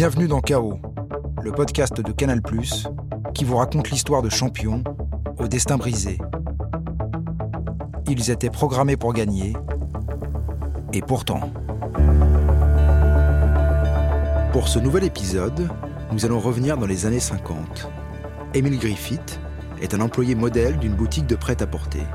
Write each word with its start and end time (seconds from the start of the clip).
Bienvenue 0.00 0.28
dans 0.28 0.40
Chaos, 0.40 0.80
le 1.42 1.52
podcast 1.52 2.00
de 2.00 2.10
Canal 2.10 2.40
qui 3.34 3.44
vous 3.44 3.58
raconte 3.58 3.90
l'histoire 3.90 4.22
de 4.22 4.30
champions 4.30 4.82
au 5.38 5.46
destin 5.46 5.76
brisé. 5.76 6.16
Ils 8.08 8.30
étaient 8.30 8.48
programmés 8.48 8.96
pour 8.96 9.12
gagner, 9.12 9.52
et 10.94 11.02
pourtant. 11.02 11.52
Pour 14.54 14.68
ce 14.68 14.78
nouvel 14.78 15.04
épisode, 15.04 15.68
nous 16.12 16.24
allons 16.24 16.40
revenir 16.40 16.78
dans 16.78 16.86
les 16.86 17.04
années 17.04 17.20
50. 17.20 17.90
Emile 18.54 18.78
Griffith 18.78 19.38
est 19.82 19.92
un 19.92 20.00
employé 20.00 20.34
modèle 20.34 20.78
d'une 20.78 20.94
boutique 20.94 21.26
de 21.26 21.36
prêt-à-porter, 21.36 22.06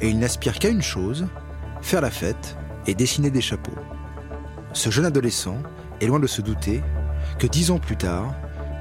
et 0.00 0.08
il 0.08 0.18
n'aspire 0.18 0.58
qu'à 0.58 0.70
une 0.70 0.80
chose, 0.80 1.26
faire 1.82 2.00
la 2.00 2.10
fête 2.10 2.56
et 2.86 2.94
dessiner 2.94 3.28
des 3.28 3.42
chapeaux. 3.42 3.76
Ce 4.72 4.88
jeune 4.88 5.04
adolescent 5.04 5.58
est 6.00 6.06
loin 6.06 6.18
de 6.18 6.26
se 6.26 6.40
douter 6.40 6.82
que 7.38 7.46
dix 7.46 7.70
ans 7.70 7.78
plus 7.78 7.96
tard, 7.96 8.34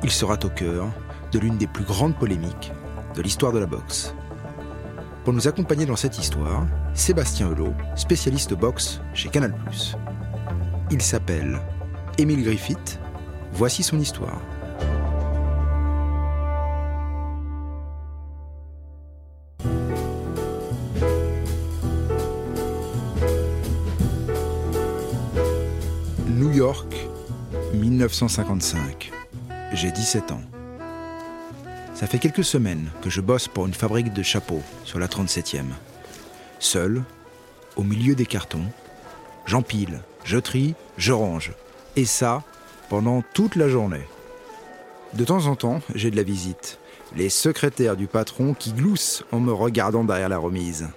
il 0.03 0.11
sera 0.11 0.35
au 0.43 0.49
cœur 0.49 0.87
de 1.31 1.39
l'une 1.39 1.57
des 1.57 1.67
plus 1.67 1.83
grandes 1.83 2.15
polémiques 2.15 2.71
de 3.15 3.21
l'histoire 3.21 3.51
de 3.51 3.59
la 3.59 3.65
boxe. 3.65 4.13
Pour 5.23 5.33
nous 5.33 5.47
accompagner 5.47 5.85
dans 5.85 5.95
cette 5.95 6.19
histoire, 6.19 6.65
Sébastien 6.93 7.49
Hulot, 7.51 7.73
spécialiste 7.95 8.53
boxe 8.53 9.01
chez 9.13 9.29
Canal+. 9.29 9.53
Il 10.91 11.01
s'appelle 11.01 11.59
Émile 12.17 12.43
Griffith. 12.43 12.99
Voici 13.51 13.83
son 13.83 13.99
histoire. 13.99 14.39
1955. 27.75 29.11
J'ai 29.73 29.91
17 29.91 30.31
ans. 30.31 30.41
Ça 31.93 32.07
fait 32.07 32.19
quelques 32.19 32.43
semaines 32.43 32.89
que 33.01 33.09
je 33.09 33.21
bosse 33.21 33.47
pour 33.47 33.65
une 33.65 33.73
fabrique 33.73 34.13
de 34.13 34.23
chapeaux 34.23 34.63
sur 34.83 34.99
la 34.99 35.07
37e. 35.07 35.65
Seul, 36.59 37.03
au 37.75 37.83
milieu 37.83 38.15
des 38.15 38.25
cartons, 38.25 38.65
j'empile, 39.45 40.01
je 40.23 40.37
trie, 40.37 40.75
je 40.97 41.11
range. 41.11 41.53
Et 41.95 42.05
ça, 42.05 42.43
pendant 42.89 43.21
toute 43.33 43.55
la 43.55 43.69
journée. 43.69 44.07
De 45.13 45.25
temps 45.25 45.45
en 45.47 45.55
temps, 45.55 45.81
j'ai 45.93 46.11
de 46.11 46.15
la 46.15 46.23
visite. 46.23 46.79
Les 47.15 47.29
secrétaires 47.29 47.95
du 47.95 48.07
patron 48.07 48.53
qui 48.53 48.73
gloussent 48.73 49.23
en 49.31 49.39
me 49.39 49.53
regardant 49.53 50.03
derrière 50.03 50.29
la 50.29 50.37
remise. 50.37 50.89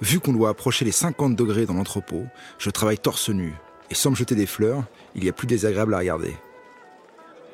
Vu 0.00 0.18
qu'on 0.18 0.32
doit 0.32 0.48
approcher 0.48 0.84
les 0.84 0.92
50 0.92 1.36
degrés 1.36 1.66
dans 1.66 1.74
l'entrepôt, 1.74 2.24
je 2.58 2.70
travaille 2.70 2.98
torse 2.98 3.28
nu. 3.28 3.54
Et 3.90 3.94
sans 3.94 4.10
me 4.10 4.16
jeter 4.16 4.34
des 4.34 4.46
fleurs, 4.46 4.84
il 5.14 5.24
y 5.24 5.28
a 5.28 5.32
plus 5.32 5.46
désagréable 5.46 5.94
à 5.94 5.98
regarder. 5.98 6.34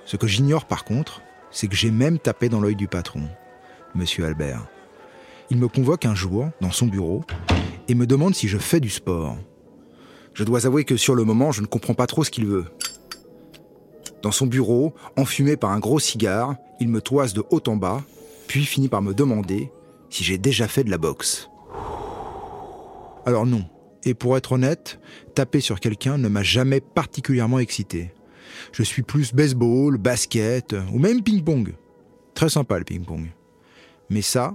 Ce 0.05 0.17
que 0.17 0.27
j'ignore 0.27 0.67
par 0.67 0.85
contre, 0.85 1.23
c'est 1.51 1.69
que 1.69 1.77
j'ai 1.77 1.91
même 1.91 2.19
tapé 2.19 2.49
dans 2.49 2.61
l'œil 2.61 2.77
du 2.77 2.89
patron, 2.89 3.23
Monsieur 3.95 4.27
Albert. 4.27 4.67
Il 5.51 5.59
me 5.59 5.69
convoque 5.69 6.05
un 6.05 6.15
jour 6.15 6.51
dans 6.61 6.71
son 6.71 6.87
bureau 6.87 7.25
et 7.89 7.95
me 7.95 8.07
demande 8.07 8.35
si 8.35 8.49
je 8.49 8.59
fais 8.59 8.81
du 8.81 8.91
sport. 8.91 9.37
Je 10.35 10.45
dois 10.45 10.67
avouer 10.67 10.85
que 10.85 10.97
sur 10.97 11.15
le 11.15 11.25
moment, 11.25 11.53
je 11.53 11.63
ne 11.63 11.67
comprends 11.67 11.95
pas 11.95 12.07
trop 12.07 12.25
ce 12.25 12.31
qu'il 12.31 12.47
veut. 12.47 12.67
Dans 14.23 14.33
son 14.33 14.47
bureau, 14.47 14.93
enfumé 15.17 15.57
par 15.57 15.71
un 15.71 15.79
gros 15.79 15.99
cigare, 15.99 16.57
il 16.81 16.89
me 16.89 17.01
toise 17.01 17.33
de 17.33 17.45
haut 17.51 17.63
en 17.69 17.77
bas, 17.77 18.03
puis 18.47 18.65
finit 18.65 18.89
par 18.89 19.01
me 19.03 19.15
demander 19.15 19.71
si 20.11 20.25
j'ai 20.25 20.37
déjà 20.37 20.69
fait 20.69 20.85
de 20.85 20.91
la 20.91 20.99
boxe. 20.99 21.49
Alors 23.25 23.47
non. 23.47 23.65
Et 24.07 24.15
pour 24.15 24.37
être 24.37 24.53
honnête, 24.53 25.01
taper 25.35 25.61
sur 25.61 25.81
quelqu'un 25.81 26.17
ne 26.17 26.29
m'a 26.29 26.45
jamais 26.45 26.81
particulièrement 26.81 27.59
excité. 27.59 28.15
Je 28.73 28.85
suis 28.85 29.03
plus 29.03 29.35
baseball, 29.35 29.99
basket 29.99 30.77
ou 30.93 31.01
même 31.01 31.25
ping-pong. 31.25 31.75
Très 32.33 32.49
sympa 32.49 32.79
le 32.79 32.85
ping-pong. 32.85 33.27
Mais 34.09 34.23
ça, 34.23 34.55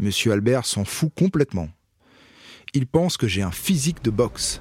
Monsieur 0.00 0.32
Albert 0.32 0.66
s'en 0.66 0.84
fout 0.84 1.12
complètement. 1.16 1.68
Il 2.74 2.88
pense 2.88 3.16
que 3.16 3.28
j'ai 3.28 3.42
un 3.42 3.52
physique 3.52 4.02
de 4.02 4.10
boxe. 4.10 4.60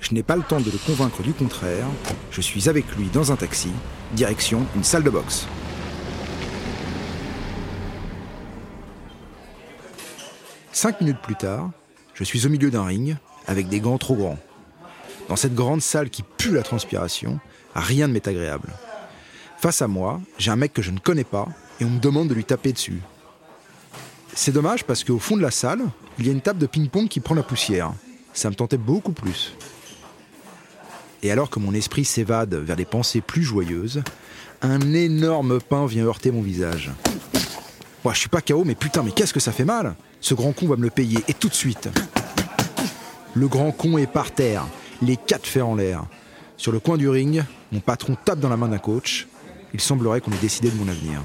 Je 0.00 0.14
n'ai 0.14 0.22
pas 0.22 0.36
le 0.36 0.42
temps 0.42 0.60
de 0.60 0.70
le 0.70 0.78
convaincre 0.78 1.22
du 1.22 1.34
contraire. 1.34 1.86
Je 2.30 2.40
suis 2.40 2.70
avec 2.70 2.96
lui 2.96 3.08
dans 3.12 3.32
un 3.32 3.36
taxi, 3.36 3.70
direction 4.12 4.66
une 4.74 4.82
salle 4.82 5.04
de 5.04 5.10
boxe. 5.10 5.46
Cinq 10.72 11.02
minutes 11.02 11.20
plus 11.22 11.36
tard, 11.36 11.70
je 12.14 12.24
suis 12.24 12.46
au 12.46 12.48
milieu 12.48 12.70
d'un 12.70 12.84
ring 12.84 13.16
avec 13.46 13.68
des 13.68 13.80
gants 13.80 13.98
trop 13.98 14.16
grands. 14.16 14.38
Dans 15.28 15.36
cette 15.36 15.54
grande 15.54 15.82
salle 15.82 16.10
qui 16.10 16.22
pue 16.22 16.52
la 16.52 16.62
transpiration, 16.62 17.40
Rien 17.74 18.06
ne 18.08 18.12
m'est 18.12 18.28
agréable. 18.28 18.68
Face 19.58 19.82
à 19.82 19.88
moi, 19.88 20.20
j'ai 20.38 20.50
un 20.50 20.56
mec 20.56 20.72
que 20.72 20.82
je 20.82 20.90
ne 20.90 20.98
connais 20.98 21.24
pas 21.24 21.48
et 21.80 21.84
on 21.84 21.90
me 21.90 22.00
demande 22.00 22.28
de 22.28 22.34
lui 22.34 22.44
taper 22.44 22.72
dessus. 22.72 23.00
C'est 24.34 24.52
dommage 24.52 24.84
parce 24.84 25.04
qu'au 25.04 25.18
fond 25.18 25.36
de 25.36 25.42
la 25.42 25.50
salle, 25.50 25.82
il 26.18 26.26
y 26.26 26.28
a 26.28 26.32
une 26.32 26.40
table 26.40 26.58
de 26.58 26.66
ping-pong 26.66 27.08
qui 27.08 27.20
prend 27.20 27.34
la 27.34 27.42
poussière. 27.42 27.92
Ça 28.34 28.50
me 28.50 28.54
tentait 28.54 28.78
beaucoup 28.78 29.12
plus. 29.12 29.54
Et 31.22 31.30
alors 31.30 31.50
que 31.50 31.60
mon 31.60 31.74
esprit 31.74 32.04
s'évade 32.04 32.54
vers 32.54 32.76
des 32.76 32.84
pensées 32.84 33.20
plus 33.20 33.42
joyeuses, 33.42 34.02
un 34.60 34.92
énorme 34.92 35.60
pain 35.60 35.86
vient 35.86 36.04
heurter 36.04 36.30
mon 36.30 36.42
visage. 36.42 36.90
Moi, 38.04 38.14
je 38.14 38.18
suis 38.18 38.28
pas 38.28 38.40
KO, 38.40 38.64
mais 38.64 38.74
putain, 38.74 39.02
mais 39.02 39.12
qu'est-ce 39.12 39.32
que 39.32 39.40
ça 39.40 39.52
fait 39.52 39.64
mal? 39.64 39.94
Ce 40.20 40.34
grand 40.34 40.52
con 40.52 40.66
va 40.66 40.76
me 40.76 40.82
le 40.82 40.90
payer, 40.90 41.18
et 41.28 41.34
tout 41.34 41.48
de 41.48 41.54
suite. 41.54 41.88
Le 43.34 43.48
grand 43.48 43.72
con 43.72 43.96
est 43.96 44.06
par 44.06 44.30
terre, 44.30 44.66
les 45.00 45.16
quatre 45.16 45.46
fers 45.46 45.66
en 45.66 45.74
l'air. 45.74 46.04
Sur 46.58 46.70
le 46.70 46.80
coin 46.80 46.98
du 46.98 47.08
ring, 47.08 47.42
mon 47.72 47.80
patron 47.80 48.14
tape 48.22 48.40
dans 48.40 48.50
la 48.50 48.58
main 48.58 48.68
d'un 48.68 48.78
coach. 48.78 49.26
Il 49.72 49.80
semblerait 49.80 50.20
qu'on 50.20 50.32
ait 50.32 50.40
décidé 50.40 50.70
de 50.70 50.76
mon 50.76 50.86
avenir. 50.86 51.22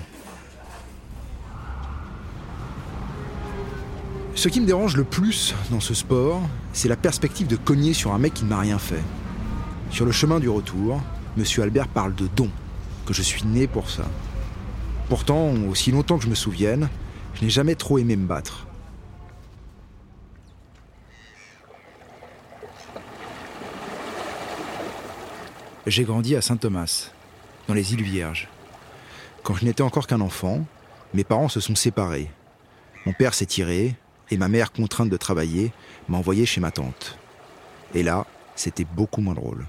Ce 4.35 4.47
qui 4.47 4.61
me 4.61 4.65
dérange 4.65 4.95
le 4.95 5.03
plus 5.03 5.53
dans 5.69 5.81
ce 5.81 5.93
sport, 5.93 6.41
c'est 6.71 6.87
la 6.87 6.95
perspective 6.95 7.47
de 7.47 7.57
cogner 7.57 7.93
sur 7.93 8.13
un 8.13 8.19
mec 8.19 8.35
qui 8.35 8.45
ne 8.45 8.49
m'a 8.49 8.59
rien 8.59 8.79
fait. 8.79 9.03
Sur 9.89 10.05
le 10.05 10.11
chemin 10.11 10.39
du 10.39 10.47
retour, 10.47 11.01
Monsieur 11.35 11.63
Albert 11.63 11.87
parle 11.87 12.15
de 12.15 12.27
don, 12.35 12.49
que 13.05 13.13
je 13.13 13.21
suis 13.21 13.43
né 13.43 13.67
pour 13.67 13.89
ça. 13.89 14.03
Pourtant, 15.09 15.53
aussi 15.69 15.91
longtemps 15.91 16.17
que 16.17 16.23
je 16.23 16.29
me 16.29 16.35
souvienne, 16.35 16.87
je 17.33 17.43
n'ai 17.43 17.49
jamais 17.49 17.75
trop 17.75 17.97
aimé 17.97 18.15
me 18.15 18.27
battre. 18.27 18.66
J'ai 25.87 26.03
grandi 26.03 26.35
à 26.35 26.41
Saint-Thomas, 26.41 27.11
dans 27.69 27.73
les 27.73 27.93
îles 27.93 28.03
Vierges. 28.03 28.49
Quand 29.41 29.55
je 29.55 29.63
n'étais 29.63 29.83
encore 29.83 30.05
qu'un 30.05 30.19
enfant, 30.19 30.65
mes 31.13 31.23
parents 31.23 31.47
se 31.47 31.61
sont 31.61 31.75
séparés. 31.75 32.29
Mon 33.05 33.13
père 33.13 33.33
s'est 33.33 33.45
tiré 33.45 33.95
et 34.29 34.35
ma 34.35 34.49
mère, 34.49 34.73
contrainte 34.73 35.09
de 35.09 35.15
travailler, 35.15 35.71
m'a 36.09 36.17
envoyé 36.17 36.45
chez 36.45 36.59
ma 36.59 36.71
tante. 36.71 37.17
Et 37.95 38.03
là, 38.03 38.27
c'était 38.57 38.83
beaucoup 38.83 39.21
moins 39.21 39.33
drôle. 39.33 39.65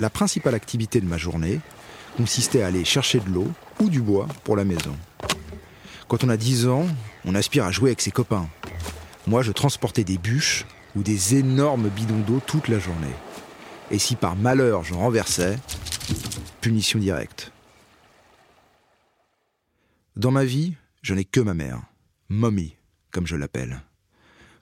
La 0.00 0.10
principale 0.10 0.56
activité 0.56 1.00
de 1.00 1.06
ma 1.06 1.16
journée 1.16 1.60
consistait 2.16 2.62
à 2.62 2.66
aller 2.66 2.84
chercher 2.84 3.20
de 3.20 3.30
l'eau 3.30 3.46
ou 3.78 3.88
du 3.88 4.02
bois 4.02 4.26
pour 4.42 4.56
la 4.56 4.64
maison. 4.64 4.96
Quand 6.08 6.24
on 6.24 6.28
a 6.28 6.36
10 6.36 6.66
ans, 6.66 6.88
on 7.24 7.36
aspire 7.36 7.66
à 7.66 7.70
jouer 7.70 7.90
avec 7.90 8.00
ses 8.00 8.10
copains. 8.10 8.48
Moi, 9.28 9.42
je 9.42 9.52
transportais 9.52 10.02
des 10.02 10.18
bûches 10.18 10.66
ou 10.96 11.04
des 11.04 11.36
énormes 11.36 11.88
bidons 11.88 12.24
d'eau 12.26 12.42
toute 12.44 12.66
la 12.66 12.80
journée. 12.80 13.14
Et 13.90 13.98
si 13.98 14.16
par 14.16 14.36
malheur 14.36 14.82
je 14.82 14.94
renversais, 14.94 15.58
punition 16.60 16.98
directe. 16.98 17.52
Dans 20.16 20.30
ma 20.30 20.44
vie, 20.44 20.74
je 21.02 21.14
n'ai 21.14 21.24
que 21.24 21.40
ma 21.40 21.54
mère, 21.54 21.82
Mommy, 22.28 22.76
comme 23.12 23.26
je 23.26 23.36
l'appelle. 23.36 23.82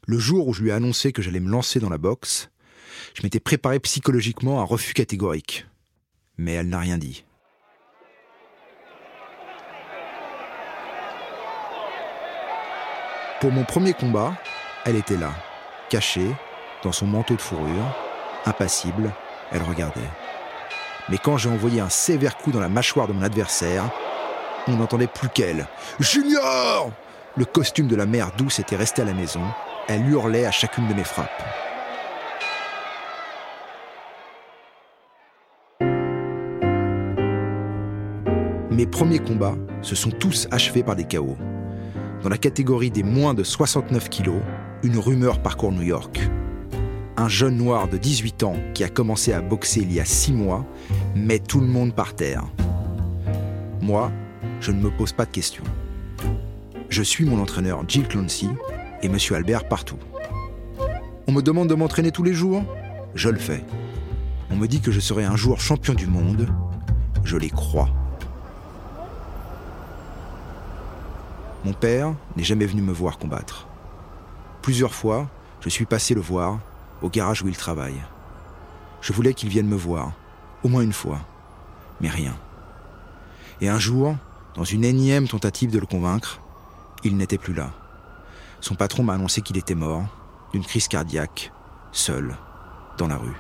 Le 0.06 0.18
jour 0.18 0.48
où 0.48 0.52
je 0.52 0.62
lui 0.62 0.70
ai 0.70 0.72
annoncé 0.72 1.12
que 1.12 1.22
j'allais 1.22 1.40
me 1.40 1.50
lancer 1.50 1.80
dans 1.80 1.88
la 1.88 1.96
boxe, 1.96 2.50
je 3.14 3.22
m'étais 3.22 3.40
préparé 3.40 3.80
psychologiquement 3.80 4.58
à 4.58 4.62
un 4.62 4.66
refus 4.66 4.92
catégorique. 4.92 5.66
Mais 6.36 6.53
elle 6.53 6.68
n'a 6.68 6.80
rien 6.80 6.98
dit. 6.98 7.24
Pour 13.41 13.53
mon 13.53 13.65
premier 13.65 13.94
combat, 13.94 14.36
elle 14.84 14.97
était 14.97 15.16
là, 15.16 15.34
cachée, 15.88 16.30
dans 16.82 16.92
son 16.92 17.06
manteau 17.06 17.36
de 17.36 17.41
fourrure, 17.41 18.03
Impassible, 18.46 19.12
elle 19.52 19.62
regardait. 19.62 20.00
Mais 21.08 21.18
quand 21.18 21.36
j'ai 21.36 21.48
envoyé 21.48 21.80
un 21.80 21.88
sévère 21.88 22.36
coup 22.36 22.52
dans 22.52 22.60
la 22.60 22.68
mâchoire 22.68 23.08
de 23.08 23.12
mon 23.12 23.22
adversaire, 23.22 23.91
on 24.68 24.76
n'entendait 24.76 25.06
plus 25.06 25.28
qu'elle. 25.28 25.66
Junior 26.00 26.91
Le 27.36 27.44
costume 27.44 27.88
de 27.88 27.96
la 27.96 28.06
mère 28.06 28.32
douce 28.36 28.58
était 28.58 28.76
resté 28.76 29.02
à 29.02 29.04
la 29.04 29.14
maison. 29.14 29.42
Elle 29.88 30.08
hurlait 30.08 30.46
à 30.46 30.50
chacune 30.50 30.88
de 30.88 30.94
mes 30.94 31.04
frappes. 31.04 31.42
Mes 38.70 38.86
premiers 38.86 39.20
combats 39.20 39.56
se 39.82 39.94
sont 39.94 40.10
tous 40.10 40.48
achevés 40.50 40.82
par 40.82 40.96
des 40.96 41.04
chaos. 41.04 41.36
Dans 42.22 42.28
la 42.28 42.38
catégorie 42.38 42.91
des 42.91 43.02
moins 43.02 43.34
de 43.34 43.44
69 43.44 44.08
kilos, 44.08 44.41
une 44.82 44.98
rumeur 44.98 45.41
parcourt 45.41 45.72
New 45.72 45.82
York. 45.82 46.18
Un 47.16 47.28
jeune 47.28 47.57
noir 47.57 47.89
de 47.89 47.97
18 47.97 48.43
ans 48.43 48.57
qui 48.75 48.83
a 48.84 48.89
commencé 48.89 49.33
à 49.33 49.41
boxer 49.41 49.81
il 49.81 49.93
y 49.93 50.01
a 50.01 50.05
6 50.05 50.33
mois 50.33 50.65
met 51.15 51.39
tout 51.39 51.61
le 51.61 51.66
monde 51.66 51.95
par 51.95 52.15
terre. 52.15 52.45
Moi, 53.81 54.11
je 54.61 54.72
ne 54.72 54.81
me 54.81 54.91
pose 54.91 55.13
pas 55.13 55.25
de 55.25 55.31
questions. 55.31 55.65
Je 56.89 57.03
suis 57.03 57.25
mon 57.25 57.41
entraîneur 57.41 57.84
Jill 57.87 58.09
Clancy 58.09 58.49
et 59.03 59.09
Monsieur 59.09 59.37
Albert 59.37 59.69
partout. 59.69 59.99
On 61.27 61.33
me 61.33 61.43
demande 61.43 61.69
de 61.69 61.75
m'entraîner 61.75 62.11
tous 62.11 62.22
les 62.22 62.34
jours? 62.34 62.65
Je 63.15 63.28
le 63.28 63.39
fais. 63.39 63.65
On 64.51 64.57
me 64.57 64.66
dit 64.66 64.81
que 64.81 64.91
je 64.91 65.01
serai 65.01 65.25
un 65.25 65.37
jour 65.37 65.61
champion 65.61 65.95
du 65.95 66.07
monde. 66.07 66.49
Je 67.25 67.37
les 67.37 67.51
crois. 67.51 67.89
Mon 71.65 71.72
père 71.72 72.15
n'est 72.37 72.45
jamais 72.45 72.66
venu 72.66 72.83
me 72.83 72.93
voir 72.93 73.19
combattre. 73.19 73.66
Plusieurs 74.61 74.95
fois, 74.95 75.28
je 75.61 75.71
suis 75.71 75.87
passé 75.87 76.15
le 76.15 76.21
voir 76.21 76.59
au 77.04 77.10
garage 77.10 77.42
où 77.42 77.48
il 77.48 77.56
travaille. 77.56 78.03
Je 79.03 79.12
voulais 79.12 79.34
qu'il 79.34 79.51
vienne 79.51 79.68
me 79.68 79.77
voir, 79.77 80.12
au 80.62 80.68
moins 80.68 80.80
une 80.80 80.95
fois, 80.95 81.21
mais 82.01 82.09
rien. 82.09 82.34
Et 83.60 83.68
un 83.68 83.78
jour, 83.78 84.16
dans 84.54 84.65
une 84.65 84.84
énième 84.84 85.28
tentative 85.28 85.71
de 85.71 85.78
le 85.78 85.84
convaincre, 85.84 86.41
il 87.04 87.18
n'était 87.18 87.36
plus 87.36 87.53
là. 87.53 87.72
Son 88.60 88.74
patron 88.74 89.03
m'a 89.03 89.12
annoncé 89.12 89.42
qu'il 89.42 89.59
était 89.59 89.74
mort, 89.74 90.06
d'une 90.53 90.65
crise 90.65 90.89
cardiaque, 90.89 91.53
seul, 91.92 92.39
dans 92.97 93.06
la 93.06 93.18
rue. 93.18 93.36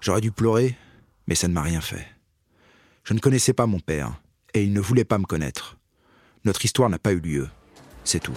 J'aurais 0.00 0.22
dû 0.22 0.32
pleurer, 0.32 0.78
mais 1.26 1.34
ça 1.34 1.46
ne 1.46 1.52
m'a 1.52 1.62
rien 1.62 1.82
fait. 1.82 2.06
Je 3.04 3.12
ne 3.12 3.18
connaissais 3.18 3.52
pas 3.52 3.66
mon 3.66 3.80
père, 3.80 4.14
et 4.54 4.64
il 4.64 4.72
ne 4.72 4.80
voulait 4.80 5.04
pas 5.04 5.18
me 5.18 5.26
connaître. 5.26 5.76
Notre 6.46 6.64
histoire 6.64 6.88
n'a 6.88 6.98
pas 6.98 7.12
eu 7.12 7.20
lieu. 7.20 7.50
C'est 8.04 8.20
tout. 8.20 8.32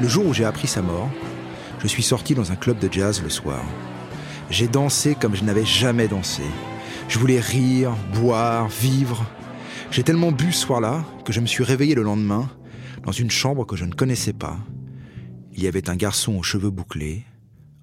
Le 0.00 0.06
jour 0.06 0.26
où 0.26 0.32
j'ai 0.32 0.44
appris 0.44 0.68
sa 0.68 0.80
mort, 0.80 1.10
je 1.80 1.88
suis 1.88 2.04
sorti 2.04 2.34
dans 2.34 2.52
un 2.52 2.56
club 2.56 2.78
de 2.78 2.92
jazz 2.92 3.20
le 3.20 3.28
soir. 3.28 3.64
J'ai 4.48 4.68
dansé 4.68 5.16
comme 5.16 5.34
je 5.34 5.42
n'avais 5.42 5.64
jamais 5.64 6.06
dansé. 6.06 6.44
Je 7.08 7.18
voulais 7.18 7.40
rire, 7.40 7.96
boire, 8.14 8.68
vivre. 8.68 9.26
J'ai 9.90 10.04
tellement 10.04 10.30
bu 10.30 10.52
ce 10.52 10.60
soir-là 10.60 11.04
que 11.24 11.32
je 11.32 11.40
me 11.40 11.46
suis 11.46 11.64
réveillé 11.64 11.96
le 11.96 12.02
lendemain 12.02 12.48
dans 13.02 13.10
une 13.10 13.30
chambre 13.30 13.64
que 13.64 13.74
je 13.74 13.84
ne 13.84 13.92
connaissais 13.92 14.32
pas. 14.32 14.58
Il 15.52 15.64
y 15.64 15.66
avait 15.66 15.90
un 15.90 15.96
garçon 15.96 16.36
aux 16.36 16.44
cheveux 16.44 16.70
bouclés, 16.70 17.24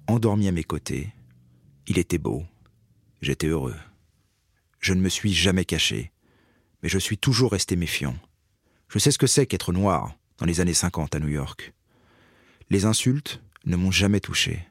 endormi 0.06 0.48
à 0.48 0.52
mes 0.52 0.64
côtés. 0.64 1.12
Il 1.86 1.98
était 1.98 2.18
beau. 2.18 2.44
J'étais 3.20 3.48
heureux. 3.48 3.76
Je 4.80 4.94
ne 4.94 5.02
me 5.02 5.10
suis 5.10 5.34
jamais 5.34 5.66
caché, 5.66 6.12
mais 6.82 6.88
je 6.88 6.98
suis 6.98 7.18
toujours 7.18 7.52
resté 7.52 7.76
méfiant. 7.76 8.16
Je 8.88 8.98
sais 8.98 9.10
ce 9.10 9.18
que 9.18 9.26
c'est 9.26 9.46
qu'être 9.46 9.74
noir 9.74 10.14
dans 10.38 10.46
les 10.46 10.60
années 10.60 10.72
50 10.72 11.14
à 11.14 11.18
New 11.18 11.28
York. 11.28 11.74
Les 12.68 12.84
insultes 12.84 13.40
ne 13.64 13.76
m'ont 13.76 13.92
jamais 13.92 14.18
touché. 14.18 14.66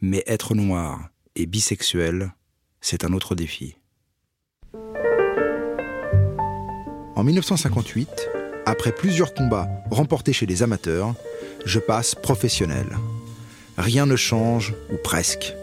Mais 0.00 0.22
être 0.26 0.54
noir 0.54 1.10
et 1.36 1.44
bisexuel, 1.44 2.32
c'est 2.80 3.04
un 3.04 3.12
autre 3.12 3.34
défi. 3.34 3.76
En 7.14 7.22
1958, 7.22 8.28
après 8.64 8.92
plusieurs 8.92 9.34
combats 9.34 9.68
remportés 9.90 10.32
chez 10.32 10.46
les 10.46 10.62
amateurs, 10.62 11.14
je 11.66 11.78
passe 11.78 12.14
professionnel. 12.14 12.86
Rien 13.76 14.06
ne 14.06 14.16
change, 14.16 14.74
ou 14.90 14.96
presque. 14.96 15.54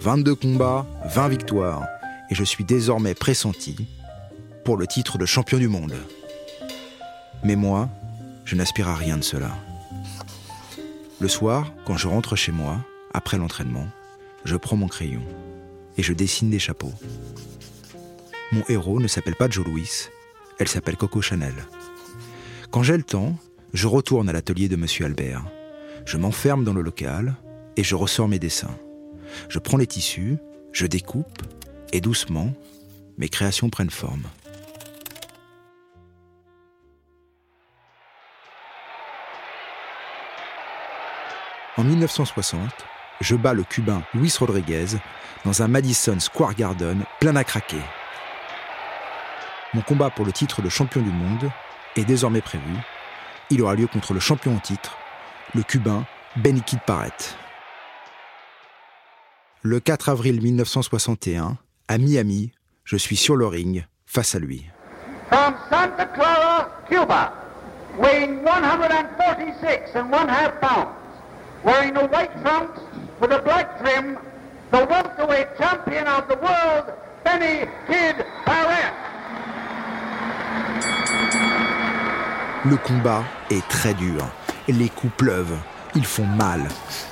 22 0.00 0.34
combats, 0.34 0.86
20 1.04 1.28
victoires, 1.28 1.86
et 2.30 2.34
je 2.34 2.44
suis 2.44 2.64
désormais 2.64 3.14
pressenti 3.14 3.76
pour 4.64 4.78
le 4.78 4.86
titre 4.86 5.18
de 5.18 5.26
champion 5.26 5.58
du 5.58 5.68
monde. 5.68 5.94
Mais 7.44 7.56
moi, 7.56 7.90
je 8.46 8.56
n'aspire 8.56 8.88
à 8.88 8.96
rien 8.96 9.18
de 9.18 9.22
cela. 9.22 9.50
Le 11.22 11.28
soir, 11.28 11.72
quand 11.84 11.96
je 11.96 12.08
rentre 12.08 12.34
chez 12.34 12.50
moi, 12.50 12.84
après 13.14 13.38
l'entraînement, 13.38 13.86
je 14.44 14.56
prends 14.56 14.74
mon 14.74 14.88
crayon 14.88 15.22
et 15.96 16.02
je 16.02 16.12
dessine 16.12 16.50
des 16.50 16.58
chapeaux. 16.58 16.92
Mon 18.50 18.64
héros 18.68 18.98
ne 18.98 19.06
s'appelle 19.06 19.36
pas 19.36 19.48
Joe 19.48 19.64
Louis, 19.64 20.08
elle 20.58 20.66
s'appelle 20.66 20.96
Coco 20.96 21.22
Chanel. 21.22 21.54
Quand 22.72 22.82
j'ai 22.82 22.96
le 22.96 23.04
temps, 23.04 23.36
je 23.72 23.86
retourne 23.86 24.28
à 24.28 24.32
l'atelier 24.32 24.68
de 24.68 24.74
Monsieur 24.74 25.06
Albert. 25.06 25.44
Je 26.06 26.16
m'enferme 26.16 26.64
dans 26.64 26.74
le 26.74 26.82
local 26.82 27.36
et 27.76 27.84
je 27.84 27.94
ressors 27.94 28.26
mes 28.26 28.40
dessins. 28.40 28.76
Je 29.48 29.60
prends 29.60 29.78
les 29.78 29.86
tissus, 29.86 30.38
je 30.72 30.88
découpe 30.88 31.42
et 31.92 32.00
doucement, 32.00 32.52
mes 33.16 33.28
créations 33.28 33.70
prennent 33.70 33.90
forme. 33.90 34.24
En 41.78 41.84
1960, 41.84 42.60
je 43.22 43.34
bats 43.34 43.54
le 43.54 43.62
Cubain 43.62 44.02
Luis 44.12 44.34
Rodriguez 44.38 44.98
dans 45.46 45.62
un 45.62 45.68
Madison 45.68 46.20
Square 46.20 46.54
Garden 46.54 47.02
plein 47.18 47.34
à 47.34 47.44
craquer. 47.44 47.80
Mon 49.72 49.80
combat 49.80 50.10
pour 50.10 50.26
le 50.26 50.32
titre 50.32 50.60
de 50.60 50.68
champion 50.68 51.00
du 51.00 51.10
monde 51.10 51.50
est 51.96 52.04
désormais 52.04 52.42
prévu. 52.42 52.74
Il 53.48 53.62
aura 53.62 53.74
lieu 53.74 53.86
contre 53.86 54.12
le 54.12 54.20
champion 54.20 54.54
en 54.54 54.58
titre, 54.58 54.98
le 55.54 55.62
Cubain 55.62 56.04
Benikid 56.36 56.80
Parrett. 56.86 57.38
Le 59.62 59.80
4 59.80 60.10
avril 60.10 60.42
1961, 60.42 61.56
à 61.88 61.96
Miami, 61.96 62.52
je 62.84 62.98
suis 62.98 63.16
sur 63.16 63.34
le 63.34 63.46
ring 63.46 63.86
face 64.04 64.34
à 64.34 64.38
lui. 64.38 64.66
From 65.28 65.54
Santa 65.70 66.04
Clara, 66.04 66.68
Cuba, 66.86 67.32
weighing 67.98 68.44
146 68.44 69.96
and 69.96 70.12
one 70.12 70.28
half 70.28 70.60
pounds 70.60 71.01
wearing 71.64 71.96
a 71.96 72.06
white 72.06 72.30
with 73.20 73.32
a 73.32 73.40
black 73.42 73.78
trim, 73.80 74.18
the 74.70 74.84
welterweight 74.86 75.48
champion 75.58 76.06
of 76.06 76.26
the 76.28 76.36
world, 76.36 76.92
Benny 77.24 77.66
Kid 77.86 78.24
Barrett. 78.44 78.92
Le 82.64 82.76
combat 82.76 83.24
est 83.50 83.66
très 83.68 83.94
dur. 83.94 84.24
Les 84.68 84.88
coups 84.88 85.12
pleuvent. 85.16 85.56
Ils 85.94 86.06
font 86.06 86.26
mal. 86.26 86.68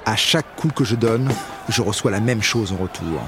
À 0.06 0.16
chaque 0.16 0.56
coup 0.56 0.68
que 0.68 0.84
je 0.84 0.94
donne, 0.94 1.28
je 1.68 1.82
reçois 1.82 2.10
la 2.10 2.20
même 2.20 2.42
chose 2.42 2.72
en 2.72 2.76
retour. 2.76 3.20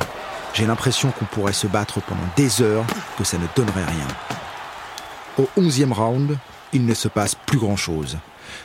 J'ai 0.54 0.66
l'impression 0.66 1.10
qu'on 1.10 1.24
pourrait 1.24 1.52
se 1.52 1.66
battre 1.66 2.00
pendant 2.00 2.20
des 2.36 2.62
heures, 2.62 2.84
que 3.18 3.24
ça 3.24 3.38
ne 3.38 3.46
donnerait 3.54 3.84
rien. 3.84 4.06
Au 5.38 5.48
onzième 5.56 5.92
round, 5.92 6.36
il 6.72 6.86
ne 6.86 6.94
se 6.94 7.08
passe 7.08 7.34
plus 7.34 7.58
grand-chose. 7.58 8.18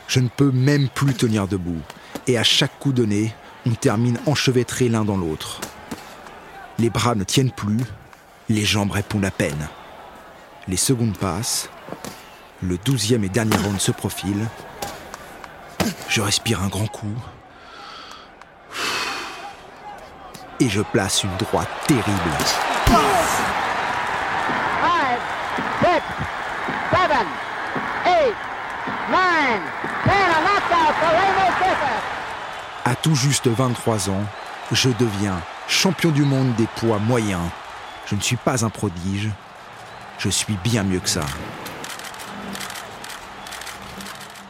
Je 0.07 0.19
ne 0.19 0.27
peux 0.27 0.51
même 0.51 0.89
plus 0.89 1.13
tenir 1.13 1.47
debout 1.47 1.81
et 2.27 2.37
à 2.37 2.43
chaque 2.43 2.77
coup 2.79 2.91
donné, 2.91 3.33
on 3.65 3.71
termine 3.71 4.19
enchevêtrés 4.25 4.89
l'un 4.89 5.05
dans 5.05 5.17
l'autre. 5.17 5.61
Les 6.77 6.89
bras 6.89 7.15
ne 7.15 7.23
tiennent 7.23 7.51
plus, 7.51 7.79
les 8.49 8.65
jambes 8.65 8.91
répondent 8.91 9.25
à 9.25 9.31
peine. 9.31 9.67
Les 10.67 10.77
secondes 10.77 11.17
passent, 11.17 11.69
le 12.61 12.77
douzième 12.77 13.23
et 13.23 13.29
dernier 13.29 13.57
round 13.57 13.79
se 13.79 13.91
profile. 13.91 14.47
Je 16.09 16.21
respire 16.21 16.61
un 16.61 16.67
grand 16.67 16.87
coup. 16.87 17.15
Et 20.59 20.69
je 20.69 20.81
place 20.81 21.23
une 21.23 21.37
droite 21.37 21.69
terrible. 21.87 22.03
À 32.87 32.95
tout 32.95 33.15
juste 33.15 33.49
23 33.49 34.09
ans, 34.11 34.23
je 34.71 34.87
deviens 34.87 35.41
champion 35.67 36.09
du 36.09 36.23
monde 36.23 36.55
des 36.55 36.67
poids 36.77 36.99
moyens. 36.99 37.43
Je 38.05 38.15
ne 38.15 38.21
suis 38.21 38.37
pas 38.37 38.63
un 38.63 38.69
prodige, 38.69 39.29
je 40.17 40.29
suis 40.29 40.57
bien 40.63 40.83
mieux 40.85 41.01
que 41.01 41.09
ça. 41.09 41.25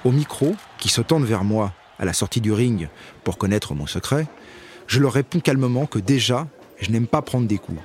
Au 0.05 0.11
micro, 0.11 0.55
qui 0.77 0.89
se 0.89 1.01
tendent 1.01 1.25
vers 1.25 1.43
moi 1.43 1.73
à 1.97 2.05
la 2.05 2.13
sortie 2.13 2.39
du 2.39 2.53
ring 2.53 2.89
pour 3.23 3.39
connaître 3.39 3.73
mon 3.73 3.87
secret, 3.87 4.27
je 4.85 4.99
leur 4.99 5.13
réponds 5.13 5.39
calmement 5.39 5.87
que 5.87 5.97
déjà, 5.97 6.45
je 6.79 6.91
n'aime 6.91 7.07
pas 7.07 7.23
prendre 7.23 7.47
des 7.47 7.57
coups. 7.57 7.81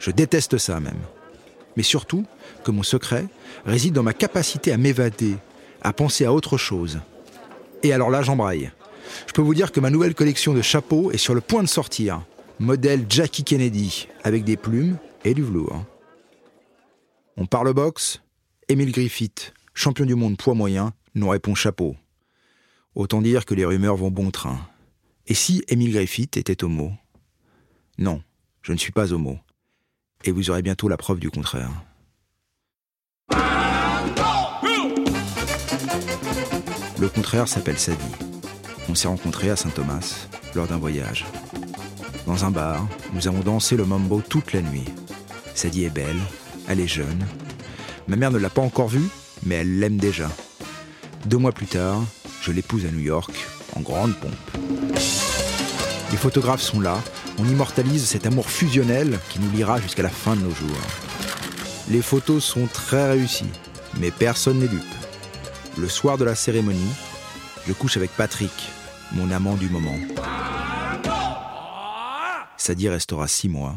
Je 0.00 0.10
déteste 0.10 0.56
ça 0.56 0.80
même. 0.80 1.02
Mais 1.76 1.82
surtout, 1.82 2.24
que 2.64 2.70
mon 2.70 2.82
secret 2.82 3.26
réside 3.66 3.92
dans 3.92 4.02
ma 4.02 4.14
capacité 4.14 4.72
à 4.72 4.78
m'évader, 4.78 5.36
à 5.82 5.92
penser 5.92 6.24
à 6.24 6.32
autre 6.32 6.56
chose. 6.56 7.00
Et 7.82 7.92
alors 7.92 8.08
là, 8.08 8.22
j'embraille. 8.22 8.70
Je 9.26 9.32
peux 9.32 9.42
vous 9.42 9.54
dire 9.54 9.72
que 9.72 9.80
ma 9.80 9.90
nouvelle 9.90 10.14
collection 10.14 10.54
de 10.54 10.62
chapeaux 10.62 11.10
est 11.10 11.18
sur 11.18 11.34
le 11.34 11.40
point 11.40 11.62
de 11.62 11.68
sortir. 11.68 12.22
Modèle 12.58 13.06
Jackie 13.08 13.44
Kennedy, 13.44 14.08
avec 14.22 14.44
des 14.44 14.56
plumes 14.56 14.96
et 15.24 15.34
du 15.34 15.42
velours. 15.42 15.84
On 17.36 17.46
parle 17.46 17.72
boxe 17.72 18.20
Émile 18.68 18.92
Griffith, 18.92 19.52
champion 19.74 20.06
du 20.06 20.14
monde 20.14 20.36
poids 20.36 20.54
moyen, 20.54 20.92
nous 21.14 21.28
répond 21.28 21.54
chapeau. 21.54 21.96
Autant 22.94 23.20
dire 23.20 23.44
que 23.44 23.54
les 23.54 23.64
rumeurs 23.64 23.96
vont 23.96 24.10
bon 24.10 24.30
train. 24.30 24.58
Et 25.26 25.34
si 25.34 25.64
Émile 25.68 25.92
Griffith 25.92 26.36
était 26.36 26.62
homo 26.62 26.92
Non, 27.98 28.22
je 28.62 28.72
ne 28.72 28.78
suis 28.78 28.92
pas 28.92 29.12
homo. 29.12 29.38
Et 30.24 30.30
vous 30.30 30.50
aurez 30.50 30.62
bientôt 30.62 30.88
la 30.88 30.96
preuve 30.96 31.18
du 31.18 31.30
contraire. 31.30 31.70
Le 37.00 37.08
contraire 37.08 37.48
s'appelle 37.48 37.78
Sadie. 37.78 38.33
On 38.88 38.94
s'est 38.94 39.08
rencontrés 39.08 39.50
à 39.50 39.56
Saint-Thomas 39.56 40.26
lors 40.54 40.66
d'un 40.66 40.78
voyage. 40.78 41.24
Dans 42.26 42.44
un 42.44 42.50
bar, 42.50 42.86
nous 43.12 43.28
avons 43.28 43.40
dansé 43.40 43.76
le 43.76 43.84
mambo 43.84 44.22
toute 44.26 44.52
la 44.52 44.62
nuit. 44.62 44.84
Sadie 45.54 45.84
est 45.84 45.90
belle, 45.90 46.20
elle 46.68 46.80
est 46.80 46.88
jeune. 46.88 47.24
Ma 48.08 48.16
mère 48.16 48.30
ne 48.30 48.38
l'a 48.38 48.50
pas 48.50 48.62
encore 48.62 48.88
vue, 48.88 49.08
mais 49.44 49.56
elle 49.56 49.78
l'aime 49.78 49.96
déjà. 49.96 50.28
Deux 51.26 51.38
mois 51.38 51.52
plus 51.52 51.66
tard, 51.66 52.02
je 52.42 52.52
l'épouse 52.52 52.84
à 52.86 52.90
New 52.90 53.00
York, 53.00 53.32
en 53.76 53.80
grande 53.80 54.14
pompe. 54.14 54.32
Les 56.10 56.16
photographes 56.16 56.62
sont 56.62 56.80
là, 56.80 56.98
on 57.38 57.44
immortalise 57.48 58.04
cet 58.04 58.26
amour 58.26 58.48
fusionnel 58.48 59.18
qui 59.30 59.40
nous 59.40 59.50
liera 59.50 59.80
jusqu'à 59.80 60.02
la 60.02 60.10
fin 60.10 60.36
de 60.36 60.42
nos 60.42 60.54
jours. 60.54 60.76
Les 61.88 62.02
photos 62.02 62.44
sont 62.44 62.66
très 62.66 63.10
réussies, 63.10 63.50
mais 63.98 64.10
personne 64.10 64.60
n'est 64.60 64.68
dupe. 64.68 64.82
Le 65.76 65.88
soir 65.88 66.18
de 66.18 66.24
la 66.24 66.34
cérémonie, 66.34 66.92
je 67.66 67.72
couche 67.72 67.96
avec 67.96 68.10
Patrick, 68.10 68.52
mon 69.12 69.30
amant 69.30 69.54
du 69.54 69.68
moment. 69.68 69.96
Sadie 72.56 72.88
restera 72.88 73.28
six 73.28 73.48
mois 73.48 73.76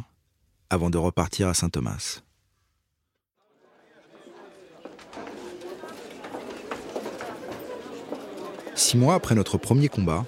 avant 0.69 0.89
de 0.89 0.97
repartir 0.97 1.47
à 1.47 1.53
Saint-Thomas. 1.53 2.21
Six 8.75 8.97
mois 8.97 9.15
après 9.15 9.35
notre 9.35 9.57
premier 9.57 9.89
combat, 9.89 10.25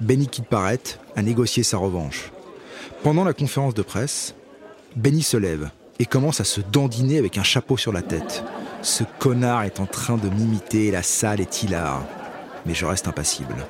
Benny 0.00 0.26
Kid 0.26 0.44
Barrett 0.50 0.98
a 1.14 1.22
négocié 1.22 1.62
sa 1.62 1.76
revanche. 1.76 2.32
Pendant 3.02 3.24
la 3.24 3.32
conférence 3.32 3.74
de 3.74 3.82
presse, 3.82 4.34
Benny 4.96 5.22
se 5.22 5.36
lève 5.36 5.70
et 5.98 6.06
commence 6.06 6.40
à 6.40 6.44
se 6.44 6.60
dandiner 6.60 7.18
avec 7.18 7.38
un 7.38 7.42
chapeau 7.42 7.76
sur 7.76 7.92
la 7.92 8.02
tête. 8.02 8.42
Ce 8.82 9.04
connard 9.18 9.62
est 9.62 9.78
en 9.78 9.86
train 9.86 10.16
de 10.16 10.28
m'imiter, 10.28 10.90
la 10.90 11.02
salle 11.02 11.40
est 11.40 11.62
hilar. 11.62 12.02
Mais 12.66 12.74
je 12.74 12.86
reste 12.86 13.08
impassible. 13.08 13.66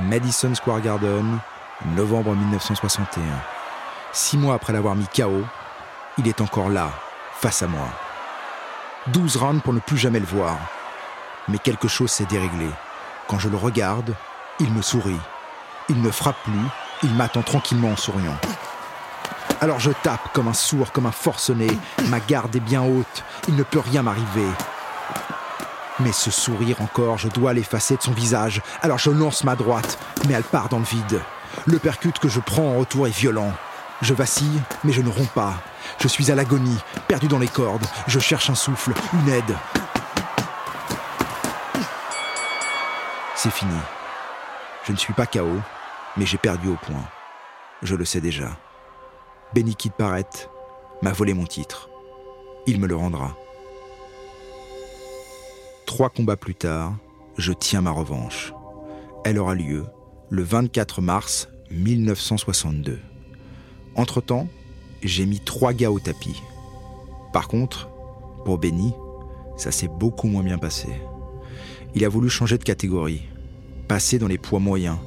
Madison 0.00 0.54
Square 0.54 0.80
Garden, 0.80 1.38
novembre 1.96 2.34
1961. 2.34 3.22
Six 4.12 4.38
mois 4.38 4.54
après 4.54 4.72
l'avoir 4.72 4.94
mis 4.94 5.06
KO, 5.14 5.44
il 6.18 6.28
est 6.28 6.40
encore 6.40 6.68
là, 6.68 6.90
face 7.32 7.62
à 7.62 7.66
moi. 7.66 7.88
12 9.08 9.36
rounds 9.36 9.62
pour 9.62 9.72
ne 9.72 9.80
plus 9.80 9.96
jamais 9.96 10.20
le 10.20 10.26
voir. 10.26 10.56
Mais 11.48 11.58
quelque 11.58 11.88
chose 11.88 12.10
s'est 12.10 12.26
déréglé. 12.26 12.68
Quand 13.26 13.38
je 13.38 13.48
le 13.48 13.56
regarde, 13.56 14.14
il 14.60 14.72
me 14.72 14.82
sourit. 14.82 15.20
Il 15.88 16.00
ne 16.02 16.10
frappe 16.10 16.42
plus, 16.44 16.52
il 17.02 17.14
m'attend 17.14 17.42
tranquillement 17.42 17.90
en 17.90 17.96
souriant. 17.96 18.36
Alors 19.60 19.80
je 19.80 19.90
tape 19.90 20.32
comme 20.32 20.46
un 20.46 20.52
sourd, 20.52 20.92
comme 20.92 21.06
un 21.06 21.12
forcené. 21.12 21.66
Ma 22.06 22.20
garde 22.20 22.54
est 22.54 22.60
bien 22.60 22.82
haute, 22.82 23.24
il 23.48 23.56
ne 23.56 23.64
peut 23.64 23.80
rien 23.80 24.02
m'arriver. 24.02 24.46
Mais 25.98 26.12
ce 26.12 26.30
sourire 26.30 26.80
encore, 26.80 27.18
je 27.18 27.26
dois 27.26 27.52
l'effacer 27.52 27.96
de 27.96 28.02
son 28.02 28.12
visage. 28.12 28.62
Alors 28.82 28.98
je 28.98 29.10
lance 29.10 29.42
ma 29.42 29.56
droite, 29.56 29.98
mais 30.28 30.34
elle 30.34 30.44
part 30.44 30.68
dans 30.68 30.78
le 30.78 30.84
vide. 30.84 31.20
Le 31.66 31.80
percute 31.80 32.20
que 32.20 32.28
je 32.28 32.38
prends 32.38 32.68
en 32.68 32.78
retour 32.78 33.08
est 33.08 33.16
violent. 33.18 33.52
Je 34.00 34.14
vacille, 34.14 34.60
mais 34.84 34.92
je 34.92 35.02
ne 35.02 35.10
romps 35.10 35.32
pas. 35.34 35.54
Je 36.00 36.06
suis 36.06 36.30
à 36.30 36.36
l'agonie, 36.36 36.78
perdu 37.08 37.26
dans 37.26 37.40
les 37.40 37.48
cordes. 37.48 37.84
Je 38.06 38.20
cherche 38.20 38.50
un 38.50 38.54
souffle, 38.54 38.92
une 39.12 39.28
aide. 39.28 39.56
C'est 43.34 43.50
fini. 43.50 43.74
Je 44.84 44.92
ne 44.92 44.96
suis 44.96 45.14
pas 45.14 45.26
KO, 45.26 45.60
mais 46.16 46.26
j'ai 46.26 46.38
perdu 46.38 46.68
au 46.68 46.76
point. 46.76 47.04
Je 47.82 47.96
le 47.96 48.04
sais 48.04 48.20
déjà. 48.20 48.50
Benny 49.54 49.74
Kid 49.74 49.92
Barrett 49.98 50.50
m'a 51.00 51.12
volé 51.12 51.32
mon 51.32 51.46
titre. 51.46 51.88
Il 52.66 52.78
me 52.78 52.86
le 52.86 52.94
rendra. 52.94 53.34
Trois 55.86 56.10
combats 56.10 56.36
plus 56.36 56.54
tard, 56.54 56.94
je 57.38 57.54
tiens 57.54 57.80
ma 57.80 57.90
revanche. 57.90 58.52
Elle 59.24 59.38
aura 59.38 59.54
lieu 59.54 59.86
le 60.28 60.42
24 60.42 61.00
mars 61.00 61.48
1962. 61.70 62.98
Entre-temps, 63.94 64.48
j'ai 65.02 65.24
mis 65.24 65.40
trois 65.40 65.72
gars 65.72 65.90
au 65.90 65.98
tapis. 65.98 66.42
Par 67.32 67.48
contre, 67.48 67.88
pour 68.44 68.58
Benny, 68.58 68.92
ça 69.56 69.72
s'est 69.72 69.88
beaucoup 69.88 70.26
moins 70.26 70.42
bien 70.42 70.58
passé. 70.58 70.88
Il 71.94 72.04
a 72.04 72.10
voulu 72.10 72.28
changer 72.28 72.58
de 72.58 72.64
catégorie, 72.64 73.22
passer 73.88 74.18
dans 74.18 74.28
les 74.28 74.36
poids 74.36 74.60
moyens, 74.60 74.98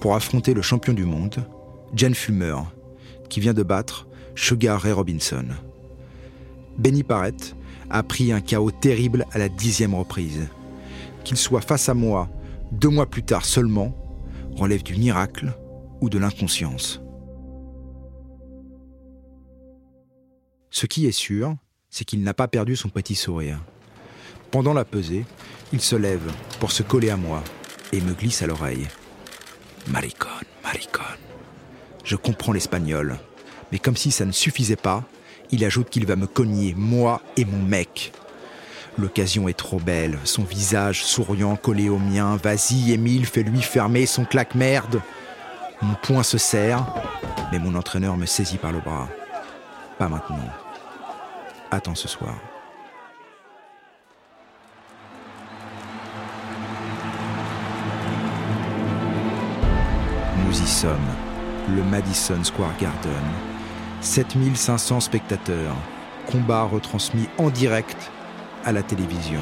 pour 0.00 0.16
affronter 0.16 0.52
le 0.52 0.62
champion 0.62 0.94
du 0.94 1.04
monde, 1.04 1.48
Jen 1.94 2.14
Fumer, 2.14 2.56
qui 3.28 3.40
vient 3.40 3.54
de 3.54 3.62
battre 3.62 4.06
Sugar 4.34 4.80
Ray 4.80 4.92
Robinson. 4.92 5.46
Benny 6.78 7.02
Parrett 7.02 7.54
a 7.90 8.02
pris 8.02 8.32
un 8.32 8.40
chaos 8.40 8.70
terrible 8.70 9.24
à 9.32 9.38
la 9.38 9.48
dixième 9.48 9.94
reprise. 9.94 10.48
Qu'il 11.24 11.36
soit 11.36 11.60
face 11.60 11.88
à 11.88 11.94
moi 11.94 12.28
deux 12.72 12.88
mois 12.88 13.06
plus 13.06 13.22
tard 13.22 13.44
seulement 13.44 13.94
relève 14.56 14.82
du 14.82 14.96
miracle 14.96 15.52
ou 16.00 16.08
de 16.08 16.18
l'inconscience. 16.18 17.00
Ce 20.70 20.86
qui 20.86 21.06
est 21.06 21.12
sûr, 21.12 21.54
c'est 21.88 22.04
qu'il 22.04 22.22
n'a 22.22 22.34
pas 22.34 22.48
perdu 22.48 22.74
son 22.74 22.88
petit 22.88 23.14
sourire. 23.14 23.60
Pendant 24.50 24.74
la 24.74 24.84
pesée, 24.84 25.24
il 25.72 25.80
se 25.80 25.96
lève 25.96 26.32
pour 26.58 26.72
se 26.72 26.82
coller 26.82 27.10
à 27.10 27.16
moi 27.16 27.42
et 27.92 28.00
me 28.00 28.12
glisse 28.12 28.42
à 28.42 28.46
l'oreille. 28.46 28.88
Maricon, 29.88 30.28
maricon. 30.62 31.23
Je 32.04 32.16
comprends 32.16 32.52
l'espagnol, 32.52 33.16
mais 33.72 33.78
comme 33.78 33.96
si 33.96 34.10
ça 34.10 34.26
ne 34.26 34.32
suffisait 34.32 34.76
pas, 34.76 35.02
il 35.50 35.64
ajoute 35.64 35.88
qu'il 35.88 36.06
va 36.06 36.16
me 36.16 36.26
cogner, 36.26 36.74
moi 36.76 37.22
et 37.36 37.44
mon 37.44 37.62
mec. 37.62 38.12
L'occasion 38.98 39.48
est 39.48 39.58
trop 39.58 39.80
belle, 39.80 40.18
son 40.24 40.44
visage 40.44 41.04
souriant 41.04 41.56
collé 41.56 41.88
au 41.88 41.98
mien. 41.98 42.36
Vas-y, 42.36 42.92
Émile, 42.92 43.26
fais-lui 43.26 43.62
fermer 43.62 44.06
son 44.06 44.24
claque-merde. 44.24 45.00
Mon 45.82 45.94
poing 45.94 46.22
se 46.22 46.38
serre, 46.38 46.86
mais 47.50 47.58
mon 47.58 47.74
entraîneur 47.74 48.16
me 48.16 48.26
saisit 48.26 48.58
par 48.58 48.70
le 48.70 48.80
bras. 48.80 49.08
Pas 49.98 50.08
maintenant. 50.08 50.48
Attends 51.70 51.94
ce 51.94 52.06
soir. 52.06 52.34
Nous 60.46 60.62
y 60.62 60.66
sommes, 60.66 60.98
le 61.68 61.82
Madison 61.82 62.42
Square 62.42 62.76
Garden. 62.80 63.24
7500 64.00 65.00
spectateurs, 65.00 65.76
combat 66.30 66.64
retransmis 66.64 67.28
en 67.38 67.50
direct 67.50 68.10
à 68.64 68.72
la 68.72 68.82
télévision. 68.82 69.40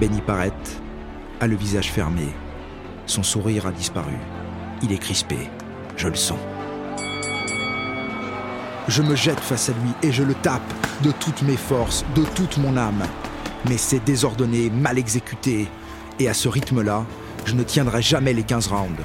Benny 0.00 0.20
Parrett 0.20 0.82
a 1.40 1.46
le 1.46 1.56
visage 1.56 1.90
fermé. 1.90 2.28
Son 3.06 3.22
sourire 3.22 3.66
a 3.66 3.70
disparu. 3.70 4.16
Il 4.82 4.92
est 4.92 4.98
crispé. 4.98 5.36
Je 5.96 6.08
le 6.08 6.16
sens. 6.16 6.38
Je 8.88 9.02
me 9.02 9.16
jette 9.16 9.40
face 9.40 9.68
à 9.68 9.72
lui 9.72 9.90
et 10.02 10.12
je 10.12 10.22
le 10.22 10.34
tape 10.34 10.72
de 11.02 11.12
toutes 11.12 11.42
mes 11.42 11.56
forces, 11.56 12.04
de 12.14 12.22
toute 12.34 12.58
mon 12.58 12.76
âme. 12.76 13.04
Mais 13.68 13.76
c'est 13.76 14.04
désordonné, 14.04 14.70
mal 14.70 14.98
exécuté. 14.98 15.68
Et 16.18 16.28
à 16.28 16.34
ce 16.34 16.48
rythme-là, 16.48 17.04
je 17.44 17.54
ne 17.54 17.62
tiendrai 17.62 18.02
jamais 18.02 18.32
les 18.32 18.42
15 18.42 18.68
rounds. 18.68 19.02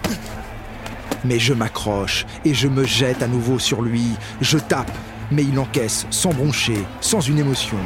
Mais 1.23 1.39
je 1.39 1.53
m'accroche 1.53 2.25
et 2.45 2.53
je 2.53 2.67
me 2.67 2.83
jette 2.83 3.21
à 3.21 3.27
nouveau 3.27 3.59
sur 3.59 3.81
lui. 3.81 4.05
Je 4.41 4.57
tape, 4.57 4.91
mais 5.31 5.43
il 5.43 5.59
encaisse 5.59 6.07
sans 6.09 6.31
broncher, 6.31 6.83
sans 6.99 7.21
une 7.21 7.39
émotion. 7.39 7.77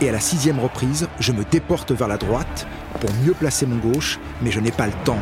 Et 0.00 0.08
à 0.08 0.12
la 0.12 0.20
sixième 0.20 0.58
reprise, 0.58 1.08
je 1.20 1.32
me 1.32 1.44
déporte 1.44 1.92
vers 1.92 2.08
la 2.08 2.16
droite 2.16 2.66
pour 3.00 3.10
mieux 3.24 3.34
placer 3.34 3.66
mon 3.66 3.76
gauche, 3.76 4.18
mais 4.42 4.50
je 4.50 4.60
n'ai 4.60 4.72
pas 4.72 4.86
le 4.86 4.92
temps. 5.04 5.18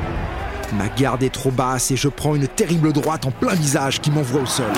Ma 0.74 0.88
garde 0.88 1.22
est 1.22 1.34
trop 1.34 1.50
basse 1.50 1.90
et 1.90 1.96
je 1.96 2.08
prends 2.08 2.34
une 2.34 2.48
terrible 2.48 2.92
droite 2.92 3.26
en 3.26 3.30
plein 3.30 3.54
visage 3.54 4.00
qui 4.00 4.10
m'envoie 4.10 4.40
au 4.40 4.46
sol. 4.46 4.72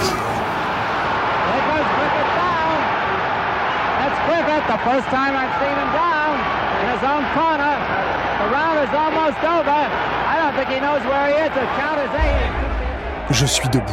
Je 13.31 13.47
suis 13.47 13.69
debout, 13.69 13.93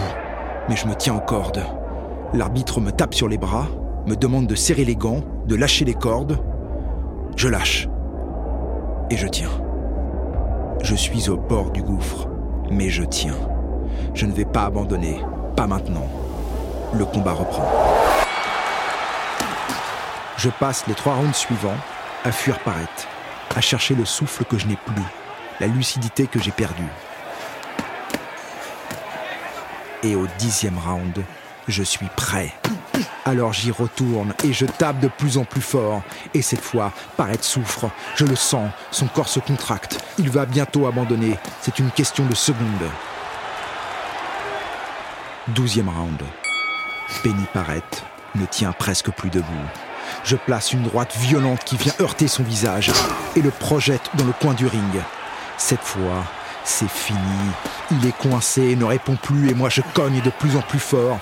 mais 0.70 0.75
je 0.75 0.88
me 0.88 0.94
tiens 0.94 1.13
en 1.13 1.20
corde. 1.20 1.63
L'arbitre 2.34 2.80
me 2.80 2.91
tape 2.91 3.15
sur 3.15 3.27
les 3.27 3.38
bras, 3.38 3.68
me 4.06 4.15
demande 4.15 4.48
de 4.48 4.56
serrer 4.56 4.86
les 4.86 4.96
gants, 4.96 5.22
de 5.48 5.56
lâcher 5.56 5.86
les 5.86 5.94
cordes. 5.94 6.38
Je 7.36 7.48
lâche. 7.48 7.88
Et 9.10 9.18
je 9.18 9.27
tiens. 9.27 9.50
Je 10.84 10.96
suis 10.96 11.30
au 11.30 11.38
bord 11.38 11.72
du 11.72 11.82
gouffre, 11.82 12.27
mais 12.70 12.89
je 12.89 13.03
tiens. 13.03 13.38
Je 14.13 14.25
ne 14.25 14.32
vais 14.32 14.46
pas 14.46 14.65
abandonner, 14.65 15.22
pas 15.56 15.68
maintenant. 15.68 16.08
Le 16.94 17.06
combat 17.06 17.34
reprend. 17.34 17.68
Je 20.38 20.50
passe 20.50 20.86
les 20.88 20.94
trois 20.94 21.15
rounds 21.15 21.36
suivants 21.36 21.77
à 22.24 22.32
fuir 22.32 22.60
Parette, 22.60 23.08
à 23.56 23.62
chercher 23.62 23.96
le 23.96 24.06
souffle 24.06 24.44
que 24.46 24.58
je 24.58 24.68
n'ai 24.68 24.77
plus, 24.86 25.03
la 25.62 25.68
lucidité 25.68 26.25
que 26.25 26.39
j'ai 26.41 26.50
perdue. 26.50 26.89
Et 30.01 30.15
au 30.15 30.25
dixième 30.39 30.80
round, 30.80 31.24
je 31.68 31.84
suis 31.84 32.08
prêt. 32.18 32.51
Alors 33.25 33.53
j'y 33.53 33.70
retourne 33.70 34.34
et 34.44 34.53
je 34.53 34.65
tape 34.65 35.00
de 35.00 35.08
plus 35.08 35.38
en 35.38 35.46
plus 35.46 35.62
fort. 35.62 36.01
Et 36.34 36.41
cette 36.41 36.62
fois, 36.62 36.91
Parrett 37.15 37.44
souffre. 37.44 37.91
Je 38.15 38.25
le 38.25 38.36
sens, 38.36 38.72
son 38.89 39.06
corps 39.06 39.30
se 39.30 39.39
contracte. 39.39 40.03
Il 40.18 40.32
va 40.32 40.48
bientôt 40.48 40.88
abandonner. 40.88 41.38
C'est 41.62 41.77
une 41.77 41.91
question 41.91 42.25
de 42.25 42.34
secondes. 42.34 42.89
Douzième 45.50 45.89
round. 45.89 46.24
Penny 47.22 47.46
Parrett 47.53 48.03
ne 48.34 48.46
tient 48.48 48.72
presque 48.72 49.12
plus 49.12 49.30
debout. 49.30 49.46
Je 50.24 50.38
place 50.38 50.74
une 50.74 50.82
droite 50.82 51.15
violente 51.18 51.63
qui 51.63 51.77
vient 51.77 51.94
heurter 52.00 52.27
son 52.27 52.41
visage 52.41 52.91
et 53.36 53.41
le 53.41 53.51
projette 53.51 54.10
dans 54.15 54.25
le 54.25 54.34
coin 54.34 54.56
du 54.56 54.65
ring. 54.65 55.01
Cette 55.63 55.84
fois, 55.84 56.25
c'est 56.65 56.89
fini. 56.89 57.20
Il 57.91 58.06
est 58.06 58.18
coincé 58.18 58.75
ne 58.75 58.84
répond 58.84 59.15
plus 59.15 59.51
et 59.51 59.53
moi 59.53 59.70
je 59.70 59.82
cogne 59.94 60.20
de 60.20 60.32
plus 60.32 60.58
en 60.58 60.62
plus 60.62 60.80
fort. 60.80 61.18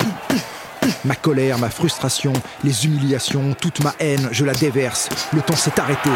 Ma 1.04 1.14
colère, 1.14 1.58
ma 1.58 1.68
frustration, 1.68 2.32
les 2.64 2.86
humiliations, 2.86 3.54
toute 3.54 3.84
ma 3.84 3.94
haine, 4.00 4.30
je 4.32 4.44
la 4.46 4.54
déverse. 4.54 5.10
Le 5.34 5.42
temps 5.42 5.54
s'est 5.54 5.78
arrêté. 5.78 6.10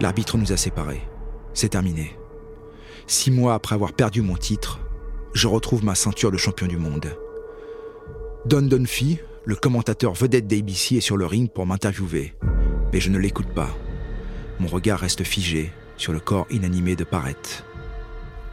L'arbitre 0.00 0.38
nous 0.38 0.52
a 0.52 0.56
séparés. 0.56 1.02
C'est 1.54 1.70
terminé. 1.70 2.16
Six 3.06 3.30
mois 3.30 3.54
après 3.54 3.74
avoir 3.74 3.92
perdu 3.92 4.22
mon 4.22 4.36
titre, 4.36 4.80
je 5.32 5.48
retrouve 5.48 5.84
ma 5.84 5.94
ceinture 5.94 6.30
de 6.30 6.36
champion 6.36 6.66
du 6.66 6.76
monde. 6.76 7.16
Don 8.46 8.62
Dunphy, 8.62 9.18
le 9.44 9.56
commentateur 9.56 10.14
vedette 10.14 10.46
d'ABC, 10.46 10.96
est 10.96 11.00
sur 11.00 11.16
le 11.16 11.26
ring 11.26 11.50
pour 11.50 11.66
m'interviewer. 11.66 12.34
Mais 12.92 13.00
je 13.00 13.10
ne 13.10 13.18
l'écoute 13.18 13.52
pas. 13.54 13.68
Mon 14.60 14.68
regard 14.68 15.00
reste 15.00 15.24
figé 15.24 15.72
sur 15.96 16.12
le 16.12 16.20
corps 16.20 16.46
inanimé 16.50 16.96
de 16.96 17.04
Parrett. 17.04 17.64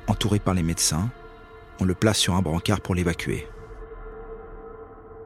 Entouré 0.07 0.39
par 0.39 0.53
les 0.53 0.63
médecins, 0.63 1.09
on 1.79 1.85
le 1.85 1.95
place 1.95 2.17
sur 2.17 2.35
un 2.35 2.41
brancard 2.41 2.81
pour 2.81 2.95
l'évacuer. 2.95 3.47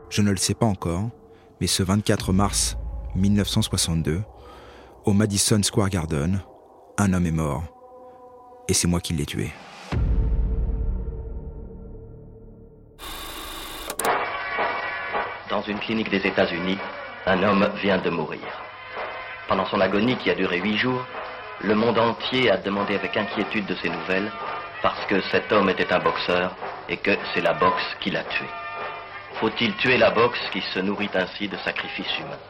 Je 0.09 0.21
ne 0.21 0.31
le 0.31 0.38
sais 0.38 0.53
pas 0.53 0.65
encore, 0.65 1.09
mais 1.61 1.67
ce 1.67 1.83
24 1.83 2.33
mars 2.33 2.77
1962, 3.15 4.21
au 5.05 5.13
Madison 5.13 5.61
Square 5.61 5.89
Garden, 5.89 6.41
un 6.99 7.13
homme 7.13 7.25
est 7.25 7.31
mort. 7.31 7.63
Et 8.67 8.73
c'est 8.73 8.87
moi 8.87 8.99
qui 8.99 9.13
l'ai 9.13 9.25
tué. 9.25 9.51
Dans 15.49 15.61
une 15.61 15.79
clinique 15.79 16.09
des 16.09 16.27
États-Unis, 16.27 16.77
un 17.25 17.41
homme 17.43 17.69
vient 17.81 17.97
de 17.99 18.09
mourir. 18.09 18.41
Pendant 19.47 19.65
son 19.67 19.79
agonie 19.79 20.17
qui 20.17 20.29
a 20.29 20.35
duré 20.35 20.59
huit 20.59 20.77
jours, 20.77 21.03
le 21.61 21.73
monde 21.73 21.97
entier 21.97 22.51
a 22.51 22.57
demandé 22.57 22.95
avec 22.95 23.15
inquiétude 23.15 23.65
de 23.65 23.75
ses 23.75 23.89
nouvelles 23.89 24.31
parce 24.81 25.05
que 25.05 25.21
cet 25.31 25.51
homme 25.53 25.69
était 25.69 25.91
un 25.93 25.99
boxeur 25.99 26.55
et 26.89 26.97
que 26.97 27.11
c'est 27.33 27.41
la 27.41 27.53
boxe 27.53 27.95
qui 28.01 28.11
l'a 28.11 28.23
tué. 28.25 28.45
Faut-il 29.39 29.73
tuer 29.77 29.97
la 29.97 30.11
boxe 30.11 30.39
qui 30.51 30.61
se 30.73 30.79
nourrit 30.79 31.09
ainsi 31.13 31.47
de 31.47 31.57
sacrifices 31.57 32.19
humains? 32.19 32.43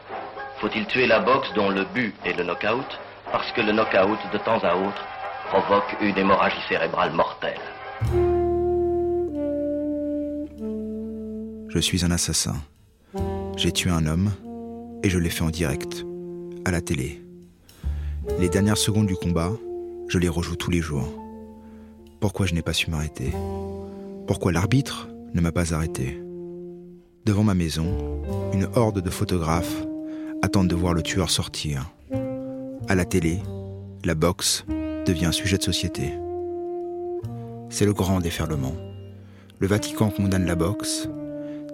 Faut-il 0.58 0.86
tuer 0.86 1.06
la 1.06 1.20
boxe 1.20 1.52
dont 1.54 1.70
le 1.70 1.84
but 1.84 2.14
est 2.24 2.36
le 2.36 2.42
knockout 2.42 2.98
parce 3.32 3.52
que 3.52 3.60
le 3.60 3.72
knockout, 3.72 4.18
de 4.32 4.38
temps 4.38 4.58
à 4.62 4.74
autre, 4.76 5.04
provoque 5.48 5.96
une 6.00 6.16
hémorragie 6.16 6.62
cérébrale 6.68 7.12
mortelle 7.12 7.60
Je 11.68 11.78
suis 11.78 12.04
un 12.04 12.10
assassin. 12.10 12.56
J'ai 13.56 13.70
tué 13.70 13.90
un 13.90 14.06
homme 14.06 14.32
et 15.04 15.08
je 15.08 15.18
l'ai 15.18 15.30
fait 15.30 15.44
en 15.44 15.50
direct, 15.50 16.04
à 16.64 16.70
la 16.72 16.80
télé. 16.80 17.22
Les 18.38 18.48
dernières 18.48 18.76
secondes 18.76 19.06
du 19.06 19.14
combat, 19.14 19.50
je 20.08 20.18
les 20.18 20.28
rejoue 20.28 20.56
tous 20.56 20.70
les 20.70 20.80
jours. 20.80 21.08
Pourquoi 22.20 22.46
je 22.46 22.54
n'ai 22.54 22.62
pas 22.62 22.72
su 22.72 22.90
m'arrêter? 22.90 23.32
Pourquoi 24.26 24.52
l'arbitre 24.52 25.08
ne 25.32 25.40
m'a 25.40 25.52
pas 25.52 25.72
arrêté? 25.72 26.20
Devant 27.24 27.44
ma 27.44 27.54
maison, 27.54 28.22
une 28.52 28.68
horde 28.74 29.00
de 29.00 29.10
photographes 29.10 29.86
attendent 30.42 30.68
de 30.68 30.74
voir 30.74 30.92
le 30.92 31.02
tueur 31.02 31.30
sortir. 31.30 31.90
À 32.90 32.96
la 32.96 33.04
télé, 33.04 33.38
la 34.04 34.16
boxe 34.16 34.64
devient 35.06 35.26
un 35.26 35.30
sujet 35.30 35.58
de 35.58 35.62
société. 35.62 36.12
C'est 37.68 37.84
le 37.84 37.92
grand 37.92 38.18
déferlement. 38.18 38.74
Le 39.60 39.68
Vatican 39.68 40.10
condamne 40.10 40.44
la 40.44 40.56
boxe, 40.56 41.08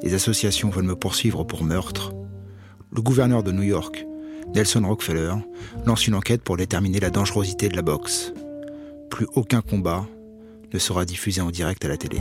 des 0.02 0.12
associations 0.12 0.68
veulent 0.68 0.84
me 0.84 0.94
poursuivre 0.94 1.42
pour 1.44 1.64
meurtre. 1.64 2.12
Le 2.92 3.00
gouverneur 3.00 3.42
de 3.42 3.50
New 3.50 3.62
York, 3.62 4.06
Nelson 4.54 4.82
Rockefeller, 4.86 5.32
lance 5.86 6.06
une 6.06 6.16
enquête 6.16 6.42
pour 6.42 6.58
déterminer 6.58 7.00
la 7.00 7.08
dangerosité 7.08 7.70
de 7.70 7.76
la 7.76 7.82
boxe. 7.82 8.34
Plus 9.10 9.26
aucun 9.36 9.62
combat 9.62 10.04
ne 10.70 10.78
sera 10.78 11.06
diffusé 11.06 11.40
en 11.40 11.50
direct 11.50 11.82
à 11.86 11.88
la 11.88 11.96
télé. 11.96 12.20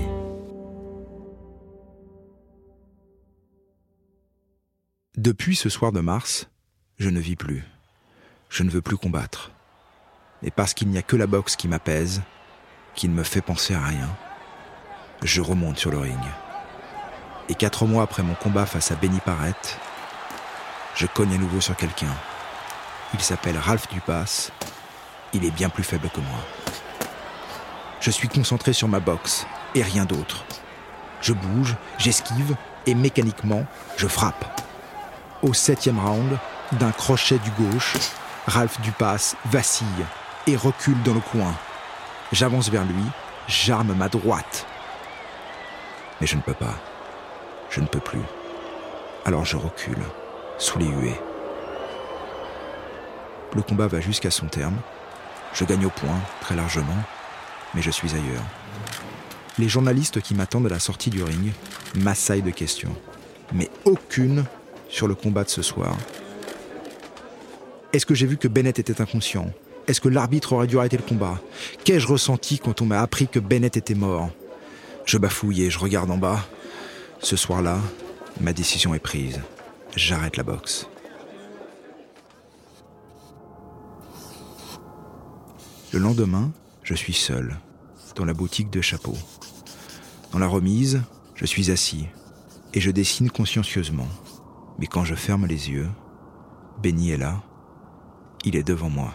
Depuis 5.17 5.58
ce 5.58 5.67
soir 5.67 5.91
de 5.91 5.99
mars, 5.99 6.49
je 6.97 7.10
ne 7.10 7.19
vis 7.19 7.36
plus. 7.36 7.65
Je 8.55 8.63
ne 8.63 8.69
veux 8.69 8.81
plus 8.81 8.95
combattre. 8.95 9.51
Mais 10.41 10.49
parce 10.49 10.73
qu'il 10.73 10.87
n'y 10.87 10.97
a 10.97 11.01
que 11.01 11.17
la 11.17 11.27
boxe 11.27 11.57
qui 11.57 11.67
m'apaise, 11.67 12.21
qui 12.95 13.09
ne 13.09 13.13
me 13.13 13.23
fait 13.23 13.41
penser 13.41 13.75
à 13.75 13.81
rien, 13.81 14.07
je 15.21 15.41
remonte 15.41 15.77
sur 15.77 15.91
le 15.91 15.97
ring. 15.97 16.23
Et 17.49 17.55
quatre 17.55 17.85
mois 17.85 18.03
après 18.03 18.23
mon 18.23 18.33
combat 18.33 18.65
face 18.65 18.91
à 18.91 18.95
Benny 18.95 19.19
Parrett, 19.19 19.77
je 20.95 21.05
cogne 21.05 21.33
à 21.33 21.37
nouveau 21.37 21.59
sur 21.59 21.75
quelqu'un. 21.75 22.15
Il 23.13 23.19
s'appelle 23.19 23.57
Ralph 23.57 23.89
Dupas. 23.89 24.51
Il 25.33 25.43
est 25.43 25.51
bien 25.51 25.67
plus 25.67 25.83
faible 25.83 26.07
que 26.07 26.21
moi. 26.21 26.39
Je 27.99 28.09
suis 28.09 28.29
concentré 28.29 28.71
sur 28.71 28.87
ma 28.87 29.01
boxe 29.01 29.45
et 29.73 29.83
rien 29.83 30.05
d'autre. 30.05 30.45
Je 31.19 31.33
bouge, 31.33 31.75
j'esquive 31.97 32.55
et 32.85 32.95
mécaniquement, 32.95 33.65
je 33.97 34.07
frappe. 34.07 34.61
Au 35.41 35.53
septième 35.53 35.99
round, 35.99 36.37
d'un 36.79 36.93
crochet 36.93 37.37
du 37.39 37.51
gauche, 37.51 37.95
Ralph 38.47 38.79
Dupas 38.81 39.36
vacille 39.45 40.05
et 40.45 40.55
recule 40.55 41.01
dans 41.03 41.15
le 41.15 41.19
coin. 41.19 41.53
J'avance 42.31 42.69
vers 42.69 42.86
lui, 42.86 43.03
j'arme 43.47 43.93
ma 43.95 44.08
droite. 44.08 44.67
Mais 46.21 46.27
je 46.27 46.36
ne 46.36 46.41
peux 46.41 46.53
pas. 46.53 46.75
Je 47.71 47.81
ne 47.81 47.88
peux 47.88 47.99
plus. 47.99 48.21
Alors 49.25 49.45
je 49.45 49.58
recule, 49.58 49.97
sous 50.60 50.77
les 50.77 50.86
huées. 50.86 51.19
Le 53.55 53.63
combat 53.63 53.88
va 53.88 53.99
jusqu'à 53.99 54.29
son 54.29 54.45
terme. 54.45 54.77
Je 55.53 55.65
gagne 55.65 55.86
au 55.86 55.89
point, 55.89 56.19
très 56.41 56.55
largement, 56.55 57.03
mais 57.73 57.81
je 57.81 57.89
suis 57.89 58.13
ailleurs. 58.13 58.43
Les 59.58 59.69
journalistes 59.69 60.21
qui 60.21 60.36
m'attendent 60.36 60.67
à 60.67 60.69
la 60.69 60.79
sortie 60.79 61.10
du 61.10 61.23
ring 61.23 61.51
m'assaillent 61.95 62.43
de 62.43 62.51
questions, 62.51 62.95
mais 63.53 63.71
aucune 63.86 64.45
sur 64.88 65.08
le 65.08 65.15
combat 65.15 65.45
de 65.45 65.49
ce 65.49 65.63
soir. 65.63 65.95
Est-ce 67.95 68.05
que 68.05 68.13
j'ai 68.13 68.27
vu 68.27 68.36
que 68.36 68.49
Bennett 68.49 68.77
était 68.77 68.99
inconscient? 68.99 69.53
Est-ce 69.88 70.01
que 70.01 70.10
l'arbitre 70.10 70.51
aurait 70.51 70.67
dû 70.67 70.77
arrêter 70.77 70.97
le 70.97 71.03
combat? 71.03 71.39
Qu'ai-je 71.86 72.05
ressenti 72.05 72.60
quand 72.60 72.81
on 72.81 72.86
m'a 72.86 72.99
appris 72.99 73.29
que 73.29 73.39
Bennett 73.39 73.77
était 73.77 73.95
mort? 73.95 74.31
Je 75.05 75.17
bafouille 75.17 75.62
et 75.62 75.69
je 75.69 75.79
regarde 75.79 76.12
en 76.12 76.17
bas. 76.17 76.45
Ce 77.21 77.38
soir-là, 77.38 77.79
ma 78.41 78.51
décision 78.51 78.93
est 78.93 78.99
prise. 78.99 79.39
J'arrête 79.95 80.36
la 80.36 80.43
boxe. 80.43 80.89
Le 85.93 85.99
lendemain, 85.99 86.51
je 86.84 86.95
suis 86.95 87.13
seul, 87.13 87.55
dans 88.17 88.25
la 88.25 88.34
boutique 88.34 88.71
de 88.71 88.81
chapeaux. 88.81 89.17
Dans 90.34 90.39
la 90.39 90.47
remise, 90.47 91.01
je 91.34 91.45
suis 91.45 91.71
assis 91.71 92.08
et 92.73 92.81
je 92.81 92.91
dessine 92.91 93.31
consciencieusement. 93.31 94.10
Mais 94.79 94.88
quand 94.88 95.05
je 95.05 95.15
ferme 95.15 95.45
les 95.45 95.69
yeux, 95.69 95.88
Benny 96.84 97.12
est 97.12 97.17
là, 97.17 97.41
il 98.45 98.55
est 98.55 98.63
devant 98.63 98.89
moi. 98.89 99.13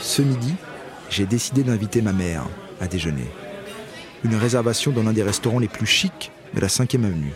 Ce 0.00 0.22
midi, 0.22 0.54
j'ai 1.10 1.26
décidé 1.26 1.62
d'inviter 1.62 2.02
ma 2.02 2.12
mère 2.12 2.44
à 2.80 2.88
déjeuner. 2.88 3.28
Une 4.24 4.34
réservation 4.34 4.90
dans 4.90 5.02
l'un 5.02 5.12
des 5.12 5.22
restaurants 5.22 5.60
les 5.60 5.68
plus 5.68 5.86
chics 5.86 6.32
de 6.54 6.60
la 6.60 6.66
5e 6.66 7.04
avenue. 7.04 7.32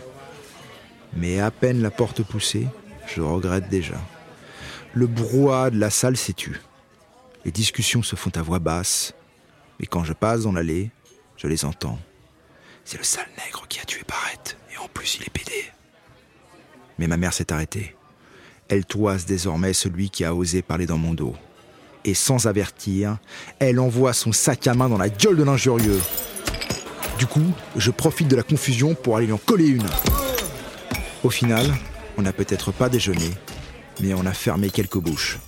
Mais 1.15 1.39
à 1.39 1.51
peine 1.51 1.81
la 1.81 1.91
porte 1.91 2.23
poussée, 2.23 2.67
je 3.07 3.21
regrette 3.21 3.69
déjà. 3.69 3.95
Le 4.93 5.07
brouhaha 5.07 5.69
de 5.69 5.79
la 5.79 5.89
salle 5.89 6.17
s'étue. 6.17 6.59
Les 7.45 7.51
discussions 7.51 8.03
se 8.03 8.15
font 8.15 8.31
à 8.35 8.41
voix 8.41 8.59
basse, 8.59 9.13
mais 9.79 9.85
quand 9.85 10.03
je 10.03 10.13
passe 10.13 10.43
dans 10.43 10.51
l'allée, 10.51 10.91
je 11.37 11.47
les 11.47 11.65
entends. 11.65 11.99
C'est 12.85 12.97
le 12.97 13.03
sale 13.03 13.27
nègre 13.37 13.67
qui 13.67 13.79
a 13.79 13.85
tué 13.85 14.01
Barrett, 14.07 14.57
et 14.73 14.77
en 14.77 14.87
plus 14.87 15.15
il 15.15 15.23
est 15.23 15.29
pédé. 15.29 15.72
Mais 16.97 17.07
ma 17.07 17.17
mère 17.17 17.33
s'est 17.33 17.51
arrêtée. 17.51 17.95
Elle 18.69 18.85
toise 18.85 19.25
désormais 19.25 19.73
celui 19.73 20.09
qui 20.09 20.23
a 20.23 20.33
osé 20.33 20.61
parler 20.61 20.85
dans 20.85 20.97
mon 20.97 21.13
dos. 21.13 21.35
Et 22.05 22.13
sans 22.13 22.47
avertir, 22.47 23.17
elle 23.59 23.79
envoie 23.79 24.13
son 24.13 24.31
sac 24.31 24.67
à 24.67 24.73
main 24.73 24.89
dans 24.89 24.97
la 24.97 25.09
gueule 25.09 25.37
de 25.37 25.43
l'injurieux. 25.43 25.99
Du 27.17 27.27
coup, 27.27 27.53
je 27.75 27.91
profite 27.91 28.27
de 28.27 28.35
la 28.35 28.43
confusion 28.43 28.95
pour 28.95 29.17
aller 29.17 29.27
lui 29.27 29.33
en 29.33 29.37
coller 29.37 29.67
une. 29.67 29.87
Au 31.23 31.29
final, 31.29 31.65
on 32.17 32.21
n'a 32.21 32.33
peut-être 32.33 32.71
pas 32.71 32.89
déjeuné, 32.89 33.29
mais 34.01 34.13
on 34.13 34.25
a 34.25 34.33
fermé 34.33 34.69
quelques 34.69 34.97
bouches. 34.97 35.39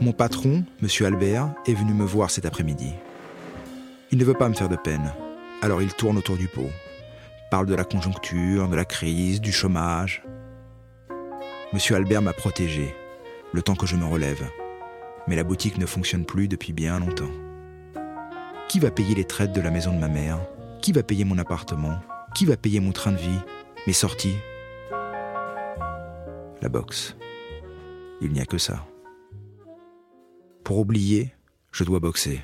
Mon 0.00 0.12
patron, 0.12 0.62
M. 0.80 1.06
Albert, 1.06 1.52
est 1.66 1.74
venu 1.74 1.92
me 1.92 2.04
voir 2.04 2.30
cet 2.30 2.46
après-midi. 2.46 2.92
Il 4.12 4.18
ne 4.18 4.24
veut 4.24 4.34
pas 4.34 4.48
me 4.48 4.54
faire 4.54 4.68
de 4.68 4.76
peine, 4.76 5.12
alors 5.60 5.82
il 5.82 5.92
tourne 5.92 6.16
autour 6.16 6.36
du 6.36 6.46
pot. 6.46 6.70
Parle 7.50 7.66
de 7.66 7.74
la 7.74 7.82
conjoncture, 7.82 8.68
de 8.68 8.76
la 8.76 8.84
crise, 8.84 9.40
du 9.40 9.50
chômage. 9.50 10.22
M. 11.72 11.78
Albert 11.96 12.22
m'a 12.22 12.32
protégé, 12.32 12.94
le 13.52 13.60
temps 13.60 13.74
que 13.74 13.86
je 13.86 13.96
me 13.96 14.04
relève. 14.04 14.48
Mais 15.26 15.34
la 15.34 15.42
boutique 15.42 15.78
ne 15.78 15.86
fonctionne 15.86 16.24
plus 16.24 16.46
depuis 16.46 16.72
bien 16.72 17.00
longtemps. 17.00 17.32
Qui 18.68 18.78
va 18.78 18.92
payer 18.92 19.16
les 19.16 19.24
traites 19.24 19.52
de 19.52 19.60
la 19.60 19.72
maison 19.72 19.92
de 19.92 19.98
ma 19.98 20.08
mère? 20.08 20.38
Qui 20.80 20.92
va 20.92 21.02
payer 21.02 21.24
mon 21.24 21.38
appartement? 21.38 21.98
Qui 22.36 22.44
va 22.44 22.56
payer 22.56 22.78
mon 22.78 22.92
train 22.92 23.10
de 23.10 23.16
vie? 23.16 23.40
Mes 23.88 23.92
sorties? 23.92 24.36
La 26.62 26.68
boxe. 26.68 27.16
Il 28.20 28.30
n'y 28.32 28.40
a 28.40 28.46
que 28.46 28.58
ça. 28.58 28.84
Pour 30.68 30.80
oublier, 30.80 31.32
je 31.72 31.82
dois 31.82 31.98
boxer. 31.98 32.42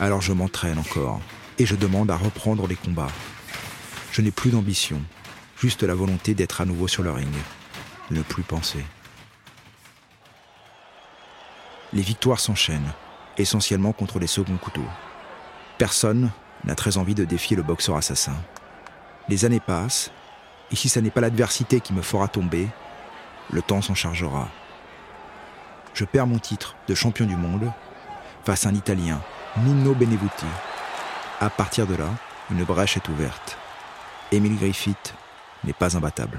Alors 0.00 0.22
je 0.22 0.32
m'entraîne 0.32 0.78
encore 0.78 1.20
et 1.58 1.66
je 1.66 1.76
demande 1.76 2.10
à 2.10 2.16
reprendre 2.16 2.66
les 2.66 2.76
combats. 2.76 3.12
Je 4.10 4.22
n'ai 4.22 4.30
plus 4.30 4.50
d'ambition, 4.50 5.02
juste 5.60 5.82
la 5.82 5.94
volonté 5.94 6.32
d'être 6.32 6.62
à 6.62 6.64
nouveau 6.64 6.88
sur 6.88 7.02
le 7.02 7.10
ring, 7.10 7.34
ne 8.10 8.22
plus 8.22 8.42
penser. 8.42 8.82
Les 11.92 12.00
victoires 12.00 12.40
s'enchaînent, 12.40 12.94
essentiellement 13.36 13.92
contre 13.92 14.18
les 14.18 14.26
seconds 14.26 14.56
couteaux. 14.56 14.88
Personne 15.76 16.30
n'a 16.64 16.74
très 16.74 16.96
envie 16.96 17.14
de 17.14 17.26
défier 17.26 17.54
le 17.54 17.62
boxeur 17.62 17.96
assassin. 17.96 18.36
Les 19.28 19.44
années 19.44 19.60
passent, 19.60 20.10
et 20.70 20.76
si 20.76 20.88
ce 20.88 21.00
n'est 21.00 21.10
pas 21.10 21.20
l'adversité 21.20 21.82
qui 21.82 21.92
me 21.92 22.00
fera 22.00 22.28
tomber, 22.28 22.66
le 23.50 23.60
temps 23.60 23.82
s'en 23.82 23.94
chargera 23.94 24.48
je 25.96 26.04
perds 26.04 26.26
mon 26.26 26.38
titre 26.38 26.76
de 26.88 26.94
champion 26.94 27.24
du 27.24 27.36
monde 27.36 27.72
face 28.44 28.66
à 28.66 28.68
un 28.68 28.74
Italien, 28.74 29.22
Nino 29.64 29.94
Benevuti. 29.94 30.44
À 31.40 31.48
partir 31.48 31.86
de 31.86 31.94
là, 31.94 32.10
une 32.50 32.64
brèche 32.64 32.98
est 32.98 33.08
ouverte. 33.08 33.56
Émile 34.30 34.56
Griffith 34.56 35.14
n'est 35.64 35.72
pas 35.72 35.96
imbattable. 35.96 36.38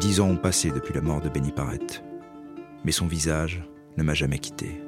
Dix 0.00 0.20
ans 0.20 0.30
ont 0.30 0.36
passé 0.36 0.70
depuis 0.70 0.94
la 0.94 1.02
mort 1.02 1.20
de 1.20 1.28
Benny 1.28 1.52
Parrett, 1.52 2.02
mais 2.82 2.92
son 2.92 3.06
visage 3.06 3.62
ne 3.98 4.02
m'a 4.02 4.14
jamais 4.14 4.38
quitté. 4.38 4.82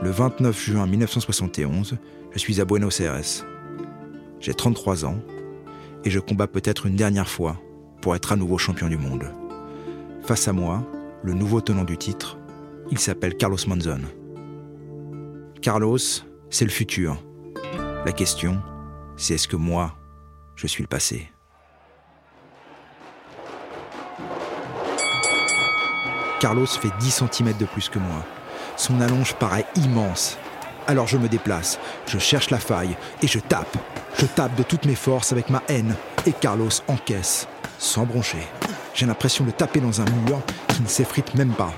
Le 0.00 0.10
29 0.10 0.58
juin 0.58 0.86
1971, 0.86 1.98
je 2.32 2.38
suis 2.38 2.60
à 2.60 2.64
Buenos 2.64 3.00
Aires. 3.00 3.44
J'ai 4.38 4.54
33 4.54 5.04
ans 5.04 5.18
et 6.04 6.10
je 6.10 6.20
combats 6.20 6.46
peut-être 6.46 6.86
une 6.86 6.96
dernière 6.96 7.28
fois 7.28 7.60
pour 8.00 8.14
être 8.16 8.32
à 8.32 8.36
nouveau 8.36 8.58
champion 8.58 8.88
du 8.88 8.96
monde. 8.96 9.32
Face 10.22 10.48
à 10.48 10.52
moi, 10.52 10.82
le 11.22 11.34
nouveau 11.34 11.60
tenant 11.60 11.84
du 11.84 11.98
titre, 11.98 12.38
il 12.90 12.98
s'appelle 12.98 13.36
Carlos 13.36 13.58
Monzon. 13.66 14.00
Carlos, 15.62 15.98
c'est 16.48 16.64
le 16.64 16.70
futur. 16.70 17.22
La 18.04 18.12
question, 18.12 18.60
c'est 19.16 19.34
est-ce 19.34 19.48
que 19.48 19.56
moi, 19.56 19.94
je 20.56 20.66
suis 20.66 20.82
le 20.82 20.88
passé? 20.88 21.30
Carlos 26.40 26.66
fait 26.66 26.90
10 27.00 27.24
cm 27.30 27.52
de 27.58 27.66
plus 27.66 27.90
que 27.90 27.98
moi. 27.98 28.24
Son 28.76 29.00
allonge 29.02 29.34
paraît 29.34 29.66
immense. 29.76 30.38
Alors 30.86 31.06
je 31.06 31.18
me 31.18 31.28
déplace, 31.28 31.78
je 32.06 32.18
cherche 32.18 32.48
la 32.48 32.58
faille 32.58 32.96
et 33.22 33.26
je 33.26 33.38
tape. 33.38 33.76
Je 34.18 34.24
tape 34.24 34.54
de 34.56 34.62
toutes 34.62 34.86
mes 34.86 34.94
forces 34.94 35.32
avec 35.32 35.50
ma 35.50 35.62
haine 35.68 35.94
et 36.26 36.32
Carlos 36.32 36.70
encaisse 36.88 37.46
sans 37.80 38.04
broncher. 38.04 38.46
J'ai 38.94 39.06
l'impression 39.06 39.44
de 39.44 39.50
taper 39.50 39.80
dans 39.80 40.00
un 40.00 40.04
mur 40.04 40.40
qui 40.68 40.82
ne 40.82 40.86
s'effrite 40.86 41.34
même 41.34 41.52
pas. 41.52 41.72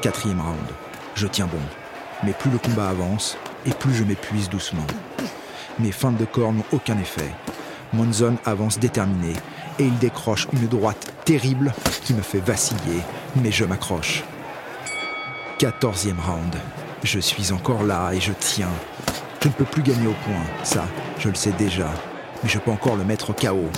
Quatrième 0.00 0.40
round. 0.40 0.70
Je 1.14 1.26
tiens 1.26 1.46
bon. 1.46 1.58
Mais 2.22 2.32
plus 2.32 2.50
le 2.50 2.58
combat 2.58 2.88
avance, 2.88 3.36
et 3.66 3.72
plus 3.72 3.94
je 3.94 4.04
m'épuise 4.04 4.48
doucement. 4.48 4.86
Mes 5.80 5.92
feintes 5.92 6.16
de 6.16 6.24
corps 6.24 6.52
n'ont 6.52 6.64
aucun 6.72 6.98
effet. 6.98 7.30
Monzon 7.92 8.36
avance 8.44 8.78
déterminé, 8.78 9.32
et 9.78 9.84
il 9.84 9.98
décroche 9.98 10.46
une 10.52 10.68
droite 10.68 11.12
terrible 11.24 11.72
qui 12.04 12.14
me 12.14 12.22
fait 12.22 12.38
vaciller, 12.38 13.00
mais 13.36 13.50
je 13.50 13.64
m'accroche. 13.64 14.22
Quatorzième 15.58 16.20
round. 16.20 16.54
Je 17.02 17.18
suis 17.18 17.52
encore 17.52 17.82
là 17.82 18.12
et 18.12 18.20
je 18.20 18.32
tiens. 18.38 18.70
Je 19.42 19.48
ne 19.48 19.52
peux 19.52 19.64
plus 19.64 19.82
gagner 19.82 20.06
au 20.06 20.14
point, 20.24 20.42
ça, 20.62 20.86
je 21.18 21.28
le 21.28 21.34
sais 21.34 21.52
déjà. 21.52 21.90
Mais 22.42 22.48
je 22.48 22.58
peux 22.58 22.70
encore 22.70 22.96
le 22.96 23.04
mettre 23.04 23.30
au 23.30 23.32
chaos. 23.34 23.70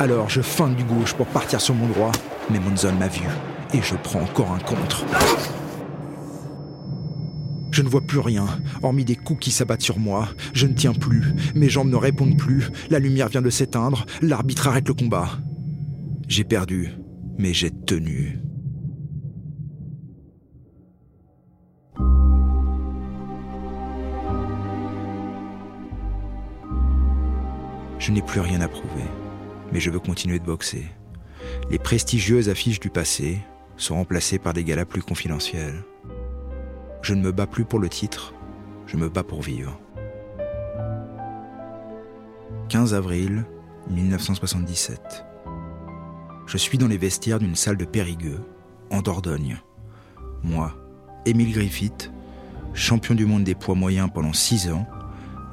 Alors 0.00 0.30
je 0.30 0.40
feinte 0.40 0.76
du 0.76 0.84
gauche 0.84 1.12
pour 1.12 1.26
partir 1.26 1.60
sur 1.60 1.74
mon 1.74 1.86
droit, 1.86 2.10
mais 2.50 2.58
Monzon 2.58 2.94
m'a 2.94 3.06
vu 3.06 3.20
et 3.74 3.82
je 3.82 3.94
prends 3.96 4.22
encore 4.22 4.50
un 4.50 4.58
contre. 4.58 5.04
Je 7.70 7.82
ne 7.82 7.88
vois 7.88 8.00
plus 8.00 8.18
rien, 8.18 8.46
hormis 8.82 9.04
des 9.04 9.14
coups 9.14 9.40
qui 9.40 9.50
s'abattent 9.50 9.82
sur 9.82 9.98
moi. 9.98 10.30
Je 10.54 10.66
ne 10.66 10.72
tiens 10.72 10.94
plus, 10.94 11.34
mes 11.54 11.68
jambes 11.68 11.90
ne 11.90 11.96
répondent 11.96 12.38
plus, 12.38 12.70
la 12.88 12.98
lumière 12.98 13.28
vient 13.28 13.42
de 13.42 13.50
s'éteindre, 13.50 14.06
l'arbitre 14.22 14.68
arrête 14.68 14.88
le 14.88 14.94
combat. 14.94 15.28
J'ai 16.28 16.44
perdu, 16.44 16.92
mais 17.36 17.52
j'ai 17.52 17.70
tenu. 17.70 18.38
Je 27.98 28.12
n'ai 28.12 28.22
plus 28.22 28.40
rien 28.40 28.62
à 28.62 28.68
prouver 28.68 29.04
mais 29.72 29.80
je 29.80 29.90
veux 29.90 30.00
continuer 30.00 30.38
de 30.38 30.44
boxer. 30.44 30.86
Les 31.70 31.78
prestigieuses 31.78 32.48
affiches 32.48 32.80
du 32.80 32.90
passé 32.90 33.38
sont 33.76 33.94
remplacées 33.94 34.38
par 34.38 34.52
des 34.52 34.64
galas 34.64 34.84
plus 34.84 35.02
confidentiels. 35.02 35.84
Je 37.02 37.14
ne 37.14 37.22
me 37.22 37.32
bats 37.32 37.46
plus 37.46 37.64
pour 37.64 37.78
le 37.78 37.88
titre, 37.88 38.34
je 38.86 38.96
me 38.96 39.08
bats 39.08 39.22
pour 39.22 39.42
vivre. 39.42 39.78
15 42.68 42.94
avril 42.94 43.44
1977. 43.88 45.24
Je 46.46 46.56
suis 46.56 46.78
dans 46.78 46.88
les 46.88 46.98
vestiaires 46.98 47.38
d'une 47.38 47.54
salle 47.54 47.76
de 47.76 47.84
Périgueux, 47.84 48.40
en 48.90 49.02
Dordogne. 49.02 49.58
Moi, 50.42 50.74
Émile 51.26 51.52
Griffith, 51.52 52.12
champion 52.74 53.14
du 53.14 53.26
monde 53.26 53.44
des 53.44 53.54
poids 53.54 53.74
moyens 53.74 54.10
pendant 54.12 54.32
6 54.32 54.70
ans, 54.70 54.86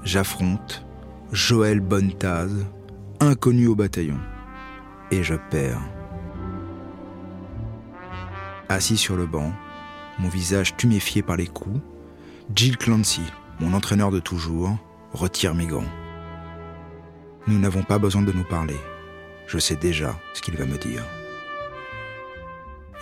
j'affronte 0.03 0.85
Joël 1.31 1.79
Bonetaz, 1.79 2.49
inconnu 3.19 3.67
au 3.67 3.75
bataillon. 3.75 4.19
Et 5.11 5.23
je 5.23 5.35
perds. 5.49 5.81
Assis 8.69 8.97
sur 8.97 9.15
le 9.15 9.25
banc, 9.25 9.53
mon 10.19 10.29
visage 10.29 10.75
tuméfié 10.75 11.21
par 11.21 11.37
les 11.37 11.47
coups, 11.47 11.79
Jill 12.53 12.77
Clancy, 12.77 13.23
mon 13.59 13.73
entraîneur 13.73 14.11
de 14.11 14.19
toujours, 14.19 14.77
retire 15.13 15.55
mes 15.55 15.67
gants. 15.67 15.89
Nous 17.47 17.59
n'avons 17.59 17.83
pas 17.83 17.97
besoin 17.97 18.21
de 18.21 18.33
nous 18.33 18.43
parler. 18.43 18.75
Je 19.47 19.57
sais 19.57 19.77
déjà 19.77 20.19
ce 20.33 20.41
qu'il 20.41 20.57
va 20.57 20.65
me 20.65 20.77
dire. 20.77 21.03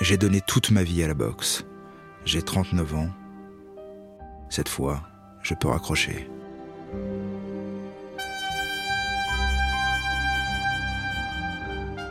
J'ai 0.01 0.17
donné 0.17 0.41
toute 0.41 0.71
ma 0.71 0.83
vie 0.83 1.01
à 1.03 1.07
la 1.07 1.15
boxe. 1.15 1.65
J'ai 2.25 2.41
39 2.41 2.95
ans. 2.95 3.09
Cette 4.49 4.69
fois, 4.69 5.01
je 5.41 5.55
peux 5.55 5.67
raccrocher. 5.67 6.29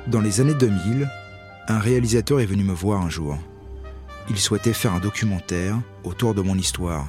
Dans 0.07 0.21
les 0.21 0.43
années 0.43 0.55
2000, 0.55 1.09
un 1.67 1.79
réalisateur 1.79 2.39
est 2.39 2.47
venu 2.47 2.63
me 2.63 2.75
voir 2.75 3.01
un 3.01 3.09
jour. 3.09 3.39
Il 4.29 4.39
souhaitait 4.39 4.75
faire 4.75 4.93
un 4.93 5.01
documentaire 5.01 5.81
autour 6.05 6.35
de 6.35 6.43
mon 6.43 6.59
histoire, 6.59 7.07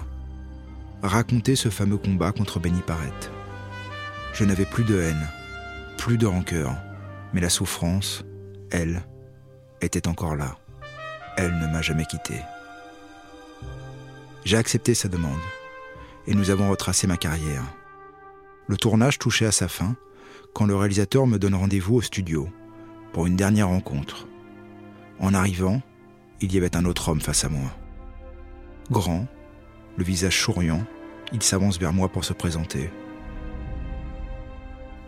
raconter 1.04 1.58
ce 1.58 1.68
fameux 1.68 1.98
combat 1.98 2.32
contre 2.32 2.62
Benny 2.62 2.80
Parrett. 2.80 3.32
Je 4.34 4.46
n'avais 4.46 4.64
plus 4.64 4.86
de 4.86 4.98
haine, 4.98 5.28
plus 5.98 6.18
de 6.18 6.26
rancœur, 6.26 6.74
mais 7.34 7.42
la 7.42 7.50
souffrance, 7.50 8.24
elle, 8.72 9.04
était 9.82 10.08
encore 10.08 10.38
là. 10.38 10.56
Elle 11.36 11.54
ne 11.60 11.68
m'a 11.68 11.82
jamais 11.82 12.06
quitté. 12.06 12.36
J'ai 14.46 14.56
accepté 14.56 14.94
sa 14.94 15.10
demande 15.10 15.34
et 16.28 16.34
nous 16.34 16.50
avons 16.50 16.70
retracé 16.70 17.08
ma 17.08 17.18
carrière. 17.18 17.64
Le 18.68 18.78
tournage 18.78 19.20
touchait 19.20 19.48
à 19.48 19.52
sa 19.52 19.68
fin 19.68 19.98
quand 20.54 20.66
le 20.66 20.78
réalisateur 20.78 21.28
me 21.28 21.38
donne 21.38 21.56
rendez-vous 21.56 21.96
au 21.96 22.02
studio 22.02 22.50
pour 23.16 23.28
une 23.28 23.38
dernière 23.38 23.70
rencontre. 23.70 24.28
En 25.22 25.34
arrivant, 25.34 25.82
il 26.42 26.54
y 26.54 26.58
avait 26.58 26.76
un 26.76 26.84
autre 26.84 27.08
homme 27.08 27.22
face 27.22 27.46
à 27.46 27.50
moi. 27.50 27.72
Grand, 28.92 29.26
le 29.96 30.04
visage 30.04 30.38
souriant, 30.38 30.84
il 31.32 31.42
s'avance 31.42 31.80
vers 31.80 31.94
moi 31.94 32.10
pour 32.10 32.26
se 32.26 32.34
présenter. 32.34 32.90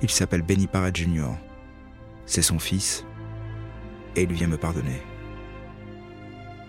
Il 0.02 0.10
s'appelle 0.10 0.42
Benny 0.42 0.68
Parrett 0.68 0.96
Jr. 0.96 1.32
c'est 2.26 2.42
son 2.42 2.60
fils, 2.60 3.04
et 4.16 4.22
il 4.22 4.32
vient 4.32 4.48
me 4.48 4.56
pardonner. 4.56 5.02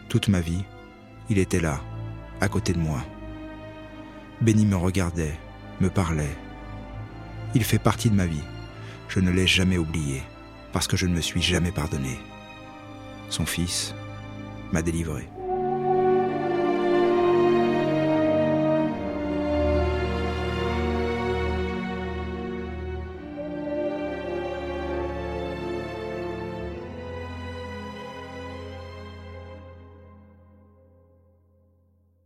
Toute 0.09 0.27
ma 0.27 0.40
vie, 0.40 0.64
il 1.31 1.38
était 1.38 1.61
là, 1.61 1.81
à 2.40 2.48
côté 2.48 2.72
de 2.72 2.81
moi. 2.81 3.05
Benny 4.40 4.66
me 4.66 4.74
regardait, 4.74 5.38
me 5.81 5.88
parlait. 5.88 6.37
Il 7.55 7.62
fait 7.62 7.79
partie 7.79 8.11
de 8.11 8.16
ma 8.16 8.27
vie. 8.27 8.42
Je 9.07 9.20
ne 9.20 9.31
l'ai 9.31 9.46
jamais 9.46 9.79
oublié, 9.79 10.24
parce 10.73 10.87
que 10.87 10.97
je 10.97 11.07
ne 11.07 11.15
me 11.15 11.21
suis 11.21 11.43
jamais 11.43 11.73
pardonné. 11.73 12.19
Son 13.31 13.47
fils 13.47 13.95
m'a 14.73 14.83
délivré. 14.83 15.29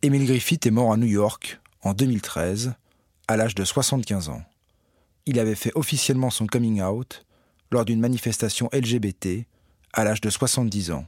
Emile 0.04 0.26
Griffith 0.26 0.66
est 0.66 0.72
mort 0.72 0.92
à 0.92 0.96
New 0.96 1.06
York 1.06 1.60
en 1.82 1.94
2013, 1.94 2.74
à 3.28 3.36
l'âge 3.36 3.54
de 3.54 3.64
75 3.64 4.30
ans. 4.30 4.42
Il 5.26 5.38
avait 5.38 5.54
fait 5.54 5.70
officiellement 5.76 6.30
son 6.30 6.48
coming 6.48 6.82
out 6.82 7.24
lors 7.72 7.84
d'une 7.84 8.00
manifestation 8.00 8.68
LGBT 8.72 9.46
à 9.92 10.04
l'âge 10.04 10.20
de 10.20 10.30
70 10.30 10.92
ans. 10.92 11.06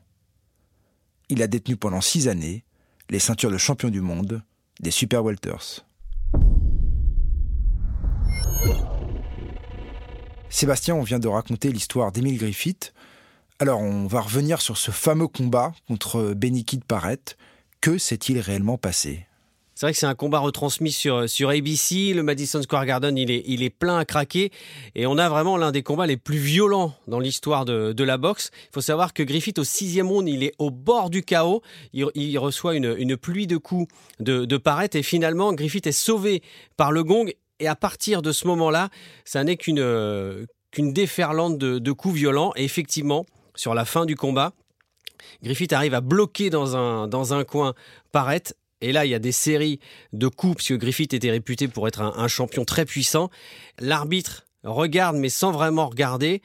Il 1.28 1.42
a 1.42 1.46
détenu 1.46 1.76
pendant 1.76 2.00
six 2.00 2.28
années 2.28 2.64
les 3.10 3.18
ceintures 3.18 3.50
de 3.50 3.58
champion 3.58 3.90
du 3.90 4.00
monde 4.00 4.42
des 4.80 4.90
Super 4.90 5.22
Welters. 5.22 5.86
Sébastien, 10.48 10.94
on 10.94 11.02
vient 11.02 11.18
de 11.18 11.28
raconter 11.28 11.72
l'histoire 11.72 12.12
d'Emile 12.12 12.38
Griffith. 12.38 12.94
Alors, 13.58 13.80
on 13.80 14.06
va 14.06 14.20
revenir 14.20 14.60
sur 14.60 14.76
ce 14.76 14.90
fameux 14.90 15.28
combat 15.28 15.72
contre 15.88 16.32
Benny 16.34 16.64
Kidd 16.64 16.84
Parrett, 16.84 17.36
que 17.80 17.98
s'est-il 17.98 18.38
réellement 18.38 18.78
passé? 18.78 19.26
C'est 19.84 19.88
vrai 19.88 19.92
que 19.92 19.98
c'est 19.98 20.06
un 20.06 20.14
combat 20.14 20.38
retransmis 20.38 20.92
sur, 20.92 21.28
sur 21.28 21.50
ABC. 21.50 22.14
Le 22.14 22.22
Madison 22.22 22.62
Square 22.62 22.86
Garden, 22.86 23.18
il 23.18 23.30
est, 23.30 23.42
il 23.44 23.62
est 23.62 23.68
plein 23.68 23.98
à 23.98 24.06
craquer. 24.06 24.50
Et 24.94 25.04
on 25.04 25.18
a 25.18 25.28
vraiment 25.28 25.58
l'un 25.58 25.72
des 25.72 25.82
combats 25.82 26.06
les 26.06 26.16
plus 26.16 26.38
violents 26.38 26.94
dans 27.06 27.18
l'histoire 27.18 27.66
de, 27.66 27.92
de, 27.92 28.02
la 28.04 28.16
boxe. 28.16 28.50
Il 28.54 28.72
faut 28.72 28.80
savoir 28.80 29.12
que 29.12 29.22
Griffith, 29.22 29.58
au 29.58 29.64
sixième 29.64 30.08
round, 30.08 30.26
il 30.26 30.42
est 30.42 30.54
au 30.58 30.70
bord 30.70 31.10
du 31.10 31.22
chaos. 31.22 31.60
Il, 31.92 32.38
reçoit 32.38 32.76
une, 32.76 32.94
une, 32.96 33.18
pluie 33.18 33.46
de 33.46 33.58
coups 33.58 33.92
de, 34.20 34.46
de. 34.46 34.96
Et 34.96 35.02
finalement, 35.02 35.52
Griffith 35.52 35.86
est 35.86 35.92
sauvé 35.92 36.42
par 36.78 36.90
le 36.90 37.04
gong. 37.04 37.30
Et 37.60 37.68
à 37.68 37.76
partir 37.76 38.22
de 38.22 38.32
ce 38.32 38.46
moment-là, 38.46 38.88
ça 39.26 39.44
n'est 39.44 39.58
qu'une 39.58 40.46
qu'une 40.70 40.94
déferlante 40.94 41.58
de, 41.58 41.92
coups 41.92 42.14
violents. 42.14 42.54
Et 42.56 42.64
effectivement, 42.64 43.26
sur 43.54 43.74
la 43.74 43.84
fin 43.84 44.06
du 44.06 44.16
combat, 44.16 44.54
Griffith 45.42 45.74
arrive 45.74 45.92
à 45.92 46.00
bloquer 46.00 46.48
dans 46.48 46.74
un, 46.74 47.06
dans 47.06 47.34
un 47.34 47.44
coin 47.44 47.74
Parrett. 48.12 48.56
Et 48.80 48.92
là, 48.92 49.04
il 49.04 49.10
y 49.10 49.14
a 49.14 49.18
des 49.18 49.32
séries 49.32 49.80
de 50.12 50.28
coups, 50.28 50.56
puisque 50.56 50.78
Griffith 50.78 51.14
était 51.14 51.30
réputé 51.30 51.68
pour 51.68 51.88
être 51.88 52.00
un, 52.02 52.28
champion 52.28 52.64
très 52.64 52.84
puissant. 52.84 53.30
L'arbitre 53.78 54.46
regarde, 54.62 55.16
mais 55.16 55.28
sans 55.28 55.52
vraiment 55.52 55.88
regarder. 55.88 56.42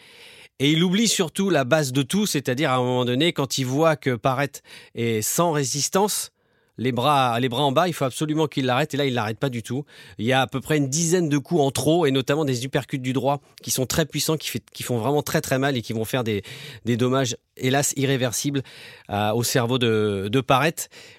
Et 0.59 0.71
il 0.71 0.83
oublie 0.83 1.07
surtout 1.07 1.49
la 1.49 1.63
base 1.63 1.91
de 1.91 2.01
tout, 2.01 2.25
c'est-à-dire 2.25 2.71
à 2.71 2.75
un 2.75 2.83
moment 2.83 3.05
donné, 3.05 3.33
quand 3.33 3.57
il 3.57 3.65
voit 3.65 3.95
que 3.95 4.15
Parrett 4.15 4.61
est 4.93 5.21
sans 5.21 5.51
résistance, 5.51 6.31
les 6.79 6.91
bras, 6.91 7.39
les 7.39 7.49
bras 7.49 7.63
en 7.63 7.71
bas, 7.71 7.87
il 7.87 7.93
faut 7.93 8.05
absolument 8.05 8.47
qu'il 8.47 8.65
l'arrête. 8.65 8.93
Et 8.93 8.97
là, 8.97 9.05
il 9.05 9.13
l'arrête 9.13 9.37
pas 9.37 9.49
du 9.49 9.61
tout. 9.61 9.85
Il 10.17 10.25
y 10.25 10.33
a 10.33 10.41
à 10.41 10.47
peu 10.47 10.61
près 10.61 10.77
une 10.77 10.87
dizaine 10.87 11.29
de 11.29 11.37
coups 11.37 11.61
en 11.61 11.71
trop, 11.71 12.05
et 12.05 12.11
notamment 12.11 12.45
des 12.45 12.65
uppercuts 12.65 12.99
du 12.99 13.13
droit 13.13 13.41
qui 13.61 13.69
sont 13.69 13.85
très 13.85 14.05
puissants, 14.05 14.37
qui, 14.37 14.49
fait, 14.49 14.63
qui 14.71 14.83
font 14.83 14.97
vraiment 14.97 15.21
très 15.21 15.41
très 15.41 15.59
mal 15.59 15.77
et 15.77 15.81
qui 15.81 15.93
vont 15.93 16.05
faire 16.05 16.23
des, 16.23 16.41
des 16.85 16.97
dommages, 16.97 17.37
hélas, 17.57 17.93
irréversibles 17.97 18.63
euh, 19.09 19.31
au 19.33 19.43
cerveau 19.43 19.77
de, 19.77 20.29
de. 20.31 20.43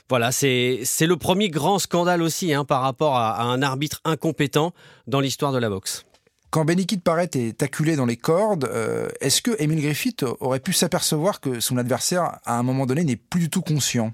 Voilà, 0.09 0.33
c'est 0.33 0.83
le 1.01 1.17
premier 1.17 1.51
grand 1.51 1.79
scandale 1.79 2.23
aussi 2.23 2.53
hein, 2.53 2.65
par 2.65 2.83
rapport 2.83 3.17
à, 3.17 3.43
un 3.43 3.63
arbitre 3.63 4.01
incompétent 4.05 4.73
dans 5.07 5.21
l'histoire 5.21 5.53
de 5.53 5.59
la 5.59 5.69
boxe. 5.69 6.05
Quand 6.51 6.65
Benikid 6.65 7.03
Parrett 7.03 7.37
est 7.37 7.63
acculé 7.63 7.95
dans 7.95 8.07
les 8.07 8.17
cordes, 8.17 8.65
euh, 8.65 9.09
est-ce 9.21 9.41
que 9.41 9.53
Emile 9.63 9.83
Griffith 9.83 10.25
aurait 10.41 10.59
pu 10.59 10.73
s'apercevoir 10.73 11.41
que 11.41 11.61
son 11.61 11.77
adversaire, 11.77 12.39
à 12.45 12.59
un 12.59 12.65
moment 12.65 12.87
donné, 12.87 13.05
n'est 13.05 13.15
plus 13.15 13.43
du 13.43 13.51
tout 13.51 13.63
conscient? 13.63 14.13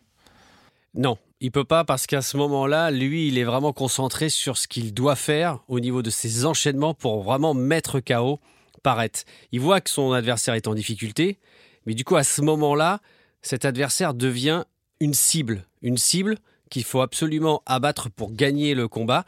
Non, 0.94 1.16
il 1.40 1.50
peut 1.50 1.64
pas 1.64 1.84
parce 1.84 2.06
qu'à 2.06 2.22
ce 2.22 2.36
moment-là, 2.36 2.90
lui, 2.90 3.28
il 3.28 3.38
est 3.38 3.44
vraiment 3.44 3.72
concentré 3.72 4.28
sur 4.28 4.56
ce 4.56 4.68
qu'il 4.68 4.94
doit 4.94 5.16
faire 5.16 5.60
au 5.68 5.80
niveau 5.80 6.02
de 6.02 6.10
ses 6.10 6.46
enchaînements 6.46 6.94
pour 6.94 7.22
vraiment 7.22 7.54
mettre 7.54 8.00
KO 8.00 8.40
Parrett. 8.82 9.24
Il 9.52 9.60
voit 9.60 9.80
que 9.80 9.90
son 9.90 10.12
adversaire 10.12 10.54
est 10.54 10.66
en 10.66 10.74
difficulté, 10.74 11.38
mais 11.84 11.94
du 11.94 12.04
coup, 12.04 12.16
à 12.16 12.24
ce 12.24 12.40
moment-là, 12.42 13.00
cet 13.42 13.64
adversaire 13.64 14.14
devient 14.14 14.64
une 15.00 15.14
cible. 15.14 15.64
Une 15.82 15.98
cible 15.98 16.36
qu'il 16.70 16.84
faut 16.84 17.00
absolument 17.00 17.62
abattre 17.66 18.10
pour 18.10 18.32
gagner 18.32 18.74
le 18.74 18.88
combat. 18.88 19.24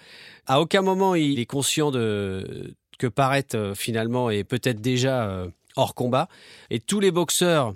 À 0.46 0.60
aucun 0.60 0.82
moment, 0.82 1.14
il 1.14 1.38
est 1.38 1.46
conscient 1.46 1.90
de, 1.90 2.74
que 2.98 3.06
Parrett, 3.06 3.54
euh, 3.54 3.74
finalement, 3.74 4.30
est 4.30 4.44
peut-être 4.44 4.80
déjà 4.80 5.28
euh, 5.28 5.48
hors 5.76 5.94
combat. 5.94 6.28
Et 6.70 6.80
tous 6.80 7.00
les 7.00 7.10
boxeurs 7.10 7.74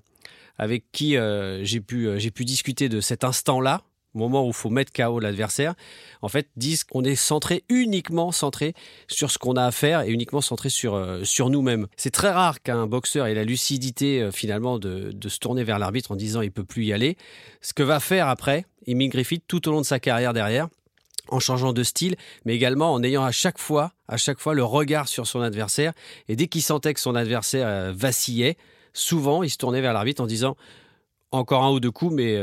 avec 0.59 0.85
qui 0.93 1.17
euh, 1.17 1.65
j'ai 1.65 1.81
pu, 1.81 2.09
pu 2.35 2.45
discuter 2.45 2.89
de 2.89 3.01
cet 3.01 3.25
instant-là, 3.25 3.83
moment 4.15 4.45
où 4.45 4.49
il 4.49 4.55
faut 4.55 4.71
mettre 4.71 4.93
KO 4.93 5.21
l'adversaire, 5.21 5.75
en 6.21 6.29
fait, 6.29 6.49
disent 6.57 6.85
qu'on 6.85 7.05
est 7.05 7.15
centré, 7.15 7.65
uniquement 7.69 8.33
centré 8.33 8.75
sur 9.09 9.31
ce 9.31 9.39
qu'on 9.39 9.55
a 9.55 9.65
à 9.65 9.71
faire 9.71 10.03
et 10.03 10.11
uniquement 10.11 10.41
centré 10.41 10.69
sur, 10.69 10.95
euh, 10.95 11.25
sur 11.25 11.51
nous-mêmes. 11.51 11.87
C'est 11.97 12.11
très 12.11 12.31
rare 12.31 12.63
qu'un 12.63 12.87
boxeur 12.87 13.27
ait 13.27 13.35
la 13.35 13.45
lucidité, 13.45 14.21
euh, 14.21 14.31
finalement, 14.31 14.79
de, 14.79 15.13
de, 15.13 15.29
se 15.29 15.39
tourner 15.39 15.65
vers 15.65 15.79
l'arbitre 15.79 16.13
en 16.13 16.17
disant 16.17 16.41
il 16.43 16.53
peut 16.53 16.65
plus 16.65 16.85
y 16.85 16.93
aller. 16.93 17.17
Ce 17.61 17.73
que 17.73 17.83
va 17.83 18.01
faire 18.01 18.29
après, 18.29 18.67
Emile 18.87 19.11
Griffith, 19.11 19.45
tout 19.47 19.69
au 19.69 19.73
long 19.73 19.81
de 19.81 19.87
sa 19.87 20.01
carrière 20.01 20.33
derrière, 20.33 20.69
en 21.29 21.41
changeant 21.41 21.73
de 21.73 21.83
style, 21.83 22.17
mais 22.45 22.55
également 22.55 22.93
en 22.93 23.03
ayant 23.03 23.25
à 23.25 23.31
chaque 23.31 23.59
fois, 23.59 23.93
à 24.09 24.17
chaque 24.17 24.39
fois 24.39 24.55
le 24.55 24.65
regard 24.65 25.09
sur 25.09 25.27
son 25.27 25.41
adversaire. 25.41 25.93
Et 26.29 26.37
dès 26.37 26.49
qu'il 26.49 26.63
sentait 26.63 26.95
que 26.95 27.01
son 27.01 27.15
adversaire 27.15 27.67
euh, 27.67 27.93
vacillait, 27.95 28.57
souvent 28.93 29.43
il 29.43 29.51
se 29.51 29.57
tournait 29.57 29.81
vers 29.81 29.93
l'arbitre 29.93 30.23
en 30.23 30.27
disant 30.27 30.57
encore 31.31 31.63
un 31.63 31.71
ou 31.71 31.81
deux 31.81 31.91
coups, 31.91 32.13
mais 32.13 32.37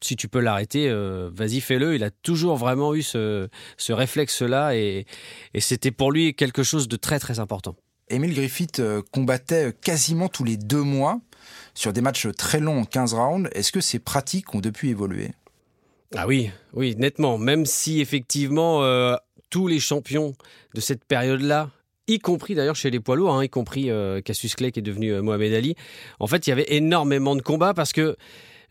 si 0.00 0.16
tu 0.16 0.28
peux 0.28 0.40
l'arrêter, 0.40 0.88
euh, 0.88 1.30
vas-y, 1.32 1.60
fais-le. 1.60 1.94
Il 1.94 2.04
a 2.04 2.10
toujours 2.10 2.56
vraiment 2.56 2.94
eu 2.94 3.02
ce, 3.02 3.48
réflexe-là 3.88 4.76
et, 4.76 5.06
c'était 5.58 5.90
pour 5.90 6.12
lui 6.12 6.34
quelque 6.34 6.62
chose 6.62 6.88
de 6.88 6.96
très 6.96 7.18
très 7.18 7.40
important. 7.40 7.76
Émile 8.10 8.34
Griffith 8.34 8.80
euh, 8.80 9.02
combattait 9.12 9.74
quasiment 9.82 10.28
tous 10.28 10.44
les 10.44 10.56
deux 10.56 10.82
mois 10.82 11.20
sur 11.74 11.92
des 11.92 12.00
matchs 12.00 12.28
très 12.36 12.60
longs 12.60 12.80
en 12.80 12.84
15 12.84 13.14
rounds. 13.14 13.50
Est-ce 13.52 13.72
que 13.72 13.80
ces 13.80 13.98
pratiques 13.98 14.54
ont 14.54 14.60
depuis 14.60 14.90
évolué? 14.90 15.32
Ah 16.16 16.26
oui, 16.26 16.50
oui, 16.72 16.94
nettement. 16.96 17.36
Même 17.36 17.66
si 17.66 18.00
effectivement 18.00 18.82
euh, 18.82 19.16
tous 19.50 19.66
les 19.66 19.78
champions 19.80 20.34
de 20.74 20.80
cette 20.80 21.04
période-là 21.04 21.70
y 22.10 22.18
compris 22.18 22.54
d'ailleurs 22.54 22.76
chez 22.76 22.88
les 22.88 23.00
poids 23.00 23.16
lourds, 23.16 23.34
hein, 23.34 23.44
y 23.44 23.50
compris 23.50 23.90
Cassius 24.24 24.54
Clay 24.54 24.72
qui 24.72 24.78
est 24.78 24.82
devenu 24.82 25.20
Mohamed 25.20 25.52
Ali. 25.52 25.74
En 26.18 26.26
fait, 26.26 26.46
il 26.46 26.50
y 26.50 26.52
avait 26.54 26.74
énormément 26.74 27.36
de 27.36 27.42
combats 27.42 27.74
parce 27.74 27.92
que 27.92 28.16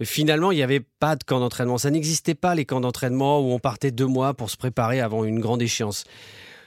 finalement, 0.06 0.52
il 0.52 0.56
n'y 0.56 0.64
avait 0.64 0.86
pas 1.00 1.16
de 1.16 1.24
camp 1.24 1.40
d'entraînement. 1.40 1.78
Ça 1.78 1.90
n'existait 1.90 2.36
pas 2.36 2.56
les 2.56 2.66
camps 2.66 2.82
d'entraînement 2.82 3.40
où 3.40 3.52
on 3.52 3.60
partait 3.60 3.92
deux 3.92 4.06
mois 4.06 4.34
pour 4.34 4.50
se 4.50 4.58
préparer 4.58 5.02
avant 5.02 5.24
une 5.24 5.40
grande 5.40 5.62
échéance. 5.62 6.04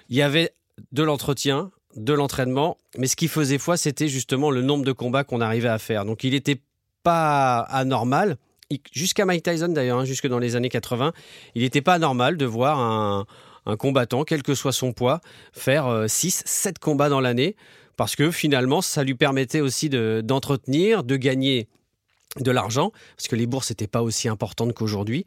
Il 0.09 0.17
y 0.17 0.23
avait 0.23 0.51
de 0.93 1.03
l'entretien, 1.03 1.71
de 1.97 2.13
l'entraînement, 2.13 2.79
mais 2.97 3.07
ce 3.07 3.17
qui 3.17 3.29
faisait 3.29 3.59
foi, 3.59 3.77
c'était 3.77 4.09
justement 4.09 4.51
le 4.51 4.63
nombre 4.63 4.85
de 4.85 4.93
combats 4.93 5.25
qu'on 5.25 5.41
arrivait 5.41 5.69
à 5.69 5.79
faire. 5.79 6.05
Donc 6.05 6.25
il 6.25 6.33
n'était 6.33 6.61
pas 7.03 7.61
anormal, 7.61 8.37
jusqu'à 8.93 9.25
Mike 9.25 9.43
Tyson 9.43 9.69
d'ailleurs, 9.69 9.99
hein, 9.99 10.05
jusque 10.05 10.27
dans 10.27 10.39
les 10.39 10.57
années 10.57 10.69
80, 10.69 11.13
il 11.55 11.63
n'était 11.63 11.81
pas 11.81 11.95
anormal 11.95 12.37
de 12.37 12.47
voir 12.47 12.79
un, 12.79 13.27
combattant, 13.79 14.25
quel 14.25 14.43
que 14.43 14.55
soit 14.55 14.73
son 14.73 14.93
poids, 14.93 15.21
faire 15.53 16.05
6, 16.09 16.41
euh, 16.41 16.43
7 16.47 16.79
combats 16.79 17.09
dans 17.09 17.21
l'année, 17.21 17.57
parce 17.97 18.17
que 18.17 18.31
finalement, 18.31 18.81
ça 18.81 19.05
lui 19.05 19.15
permettait 19.15 19.61
aussi 19.61 19.89
d'entretenir, 19.91 21.05
de 21.05 21.17
gagner 21.17 21.69
de 22.39 22.51
l'argent, 22.53 22.93
parce 23.17 23.27
que 23.27 23.35
les 23.35 23.47
bourses 23.47 23.71
n'étaient 23.71 23.89
pas 23.89 24.03
aussi 24.03 24.29
importantes 24.29 24.73
qu'aujourd'hui, 24.73 25.25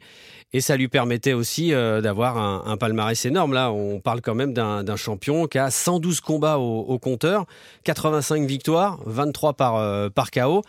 et 0.54 0.62
ça 0.62 0.76
lui 0.76 0.88
permettait 0.88 1.34
aussi 1.34 1.74
euh, 1.74 2.00
d'avoir 2.00 2.38
un, 2.38 2.76
palmarès 2.78 3.22
énorme. 3.26 3.52
Là, 3.52 3.72
on 3.72 4.00
parle 4.00 4.22
quand 4.22 4.34
même 4.34 4.54
d'un 4.54 4.96
champion 4.96 5.46
qui 5.46 5.58
a 5.58 5.70
112 5.70 6.20
combats 6.20 6.58
au, 6.58 6.98
compteur, 6.98 7.44
85 7.84 8.46
victoires, 8.46 9.00
23 9.04 9.52
par, 9.52 9.76
euh, 9.76 10.08
par 10.08 10.30
KO. 10.30 10.62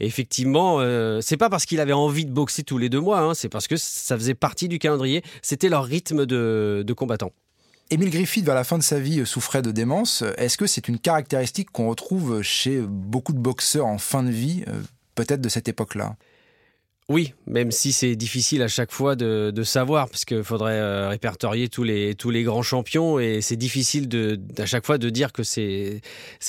Et 0.00 0.06
effectivement, 0.06 0.78
euh, 0.80 1.20
c'est 1.20 1.36
pas 1.36 1.50
parce 1.50 1.66
qu'il 1.66 1.80
avait 1.80 1.92
envie 1.92 2.24
de 2.24 2.32
boxer 2.32 2.62
tous 2.62 2.78
les 2.78 2.88
deux 2.88 3.00
mois, 3.00 3.20
hein, 3.20 3.34
c'est 3.34 3.50
parce 3.50 3.68
que 3.68 3.76
ça 3.76 4.16
faisait 4.16 4.34
partie 4.34 4.68
du 4.68 4.78
calendrier, 4.78 5.22
c'était 5.42 5.68
leur 5.68 5.84
rythme 5.84 6.24
de, 6.24 6.84
de 6.86 6.92
combattant. 6.94 7.32
Émile 7.90 8.08
Griffith, 8.08 8.46
vers 8.46 8.54
la 8.54 8.64
fin 8.64 8.78
de 8.78 8.82
sa 8.82 8.98
vie, 8.98 9.26
souffrait 9.26 9.60
de 9.60 9.70
démence. 9.70 10.24
Est-ce 10.38 10.56
que 10.56 10.66
c'est 10.66 10.88
une 10.88 10.98
caractéristique 10.98 11.70
qu'on 11.70 11.90
retrouve 11.90 12.40
chez 12.40 12.80
beaucoup 12.80 13.34
de 13.34 13.38
boxeurs 13.38 13.84
en 13.84 13.98
fin 13.98 14.22
de 14.22 14.30
vie 14.30 14.64
peut-être 15.14 15.40
de 15.40 15.48
cette 15.48 15.68
époque-là 15.68 16.16
Oui, 17.08 17.34
même 17.46 17.70
si 17.70 17.92
c'est 17.92 18.16
difficile 18.16 18.62
à 18.62 18.68
chaque 18.68 18.92
fois 18.92 19.16
de, 19.16 19.62
savoir, 19.64 20.08
parce 20.08 20.24
qu'il 20.24 20.42
faudrait 20.42 20.78
euh, 20.78 21.08
répertorier 21.08 21.68
tous 21.68 21.82
les, 21.84 22.42
grands 22.42 22.62
champions, 22.62 23.18
et 23.18 23.40
c'est 23.40 23.56
difficile 23.56 24.08
à 24.58 24.66
chaque 24.66 24.86
fois 24.86 24.98
de 24.98 25.10
dire 25.10 25.32
que 25.32 25.42
c'est, 25.42 26.00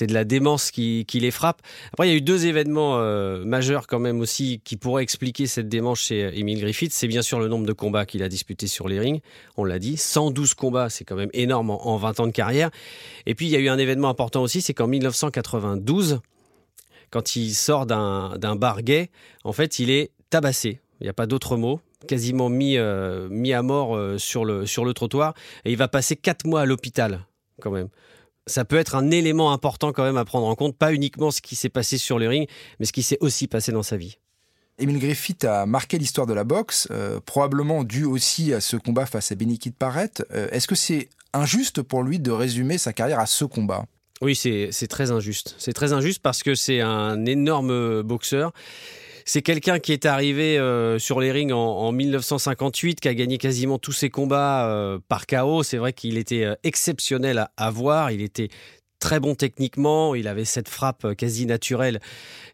de 0.02 0.14
la 0.14 0.24
démence 0.24 0.72
qui, 0.72 1.06
qui, 1.08 1.20
les 1.20 1.32
frappe. 1.32 1.62
Après, 1.92 2.08
il 2.08 2.12
y 2.12 2.14
a 2.14 2.18
eu 2.18 2.22
deux 2.22 2.46
événements 2.46 3.00
euh, 3.00 3.44
majeurs 3.44 3.88
quand 3.88 4.00
même 4.00 4.20
aussi 4.20 4.62
qui 4.64 4.78
pourraient 4.78 5.04
expliquer 5.04 5.48
cette 5.48 5.70
démence 5.70 6.00
chez 6.00 6.38
Emile 6.40 6.60
Griffith. 6.60 6.94
C'est 6.94 7.08
bien 7.08 7.22
sûr 7.22 7.40
le 7.40 7.48
nombre 7.48 7.66
de 7.66 7.74
combats 7.74 8.06
qu'il 8.06 8.24
a 8.24 8.30
disputés 8.30 8.68
sur 8.68 8.88
les 8.88 9.00
rings, 9.00 9.22
on 9.58 9.66
l'a 9.66 9.80
dit. 9.80 9.98
112 9.98 10.54
combats, 10.54 10.90
c'est 10.90 11.04
quand 11.04 11.16
même 11.16 11.32
énorme 11.34 11.72
en, 11.72 11.88
en 11.88 11.98
20 11.98 12.20
ans 12.22 12.28
de 12.28 12.32
carrière. 12.32 12.70
Et 13.26 13.36
puis, 13.36 13.48
il 13.48 13.52
y 13.52 13.56
a 13.56 13.60
eu 13.60 13.70
un 13.70 13.78
événement 13.78 14.10
important 14.10 14.42
aussi, 14.42 14.62
c'est 14.62 14.74
qu'en 14.74 14.88
1992, 14.88 16.20
quand 17.14 17.36
il 17.36 17.54
sort 17.54 17.86
d'un 17.86 18.56
bar 18.56 18.82
gay, 18.82 19.12
en 19.44 19.54
fait, 19.54 19.78
il 19.78 19.92
est 19.92 20.10
tabassé. 20.32 20.80
Il 21.00 21.04
n'y 21.04 21.10
a 21.10 21.14
pas 21.14 21.28
d'autre 21.28 21.58
mot 21.58 21.80
quasiment 22.08 22.50
mis, 22.50 22.76
euh, 22.76 23.30
à 23.54 23.62
mort 23.62 23.96
euh, 23.96 24.18
sur, 24.18 24.46
le, 24.46 24.94
trottoir. 24.94 25.36
Et 25.64 25.72
il 25.72 25.78
va 25.78 25.88
passer 25.88 26.16
quatre 26.16 26.48
mois 26.48 26.62
à 26.62 26.66
l'hôpital, 26.66 27.28
quand 27.62 27.70
même. 27.70 27.90
Ça 28.48 28.66
peut 28.66 28.78
être 28.78 28.96
un 28.96 29.12
élément 29.12 29.54
important 29.54 29.94
quand 29.94 30.04
même 30.04 30.18
à 30.18 30.26
prendre 30.26 30.48
en 30.48 30.56
compte, 30.56 30.76
pas 30.76 30.92
uniquement 30.92 31.30
ce 31.30 31.40
qui 31.40 31.56
s'est 31.56 31.70
passé 31.70 32.00
sur 32.00 32.18
le 32.18 32.28
ring, 32.28 32.50
mais 32.80 32.88
ce 32.88 32.92
qui 32.92 33.04
s'est 33.04 33.20
aussi 33.22 33.48
passé 33.48 33.72
dans 33.72 33.84
sa 33.84 33.96
vie. 33.96 34.18
Émile 34.80 35.00
Griffith 35.00 35.46
a 35.46 35.68
marqué 35.68 36.00
l'histoire 36.00 36.26
de 36.26 36.34
la 36.34 36.44
boxe, 36.44 36.88
euh, 36.90 37.20
probablement 37.24 37.84
dû 37.84 38.06
aussi 38.06 38.54
à 38.54 38.60
ce 38.60 38.76
combat 38.76 39.06
face 39.06 39.32
à 39.32 39.36
Benny 39.36 39.60
Kid 39.60 39.76
Barrett. 39.80 40.26
Est-ce 40.32 40.68
que 40.68 40.76
c'est 40.76 41.10
injuste 41.32 41.84
pour 41.84 42.02
lui 42.02 42.20
de 42.20 42.32
résumer 42.32 42.80
sa 42.80 42.92
carrière 42.92 43.20
à 43.20 43.28
ce 43.28 43.46
combat? 43.46 43.86
Oui, 44.24 44.36
c'est 44.36 44.88
très 44.90 45.12
injuste. 45.12 45.56
C'est 45.60 45.74
très 45.74 45.94
injuste 45.94 46.22
parce 46.24 46.42
que 46.42 46.56
c'est 46.56 46.82
un 46.82 47.26
énorme 47.26 48.02
boxeur 48.02 48.54
c'est 49.26 49.42
quelqu'un 49.42 49.80
qui 49.80 49.94
est 49.94 50.06
arrivé 50.06 50.58
euh, 50.58 51.00
sur 51.00 51.20
les 51.20 51.32
rings 51.32 51.54
en, 51.54 51.92
1958, 51.92 53.00
qui 53.00 53.08
a 53.08 53.14
gagné 53.14 53.38
quasiment 53.38 53.80
tous 53.80 53.92
ses 53.92 54.10
combats 54.10 54.68
euh, 54.68 55.00
par 55.08 55.28
KO. 55.28 55.64
C'est 55.64 55.78
vrai 55.78 55.94
qu'il 55.94 56.18
était 56.18 56.44
euh, 56.44 56.56
exceptionnel 56.64 57.48
à, 57.56 57.72
voir. 57.72 58.12
Il 58.12 58.22
était 58.22 58.50
très 59.00 59.20
bon 59.20 59.36
techniquement, 59.36 60.16
il 60.16 60.28
avait 60.28 60.46
cette 60.46 60.70
frappe 60.70 61.16
quasi 61.16 61.46
naturelle 61.46 62.00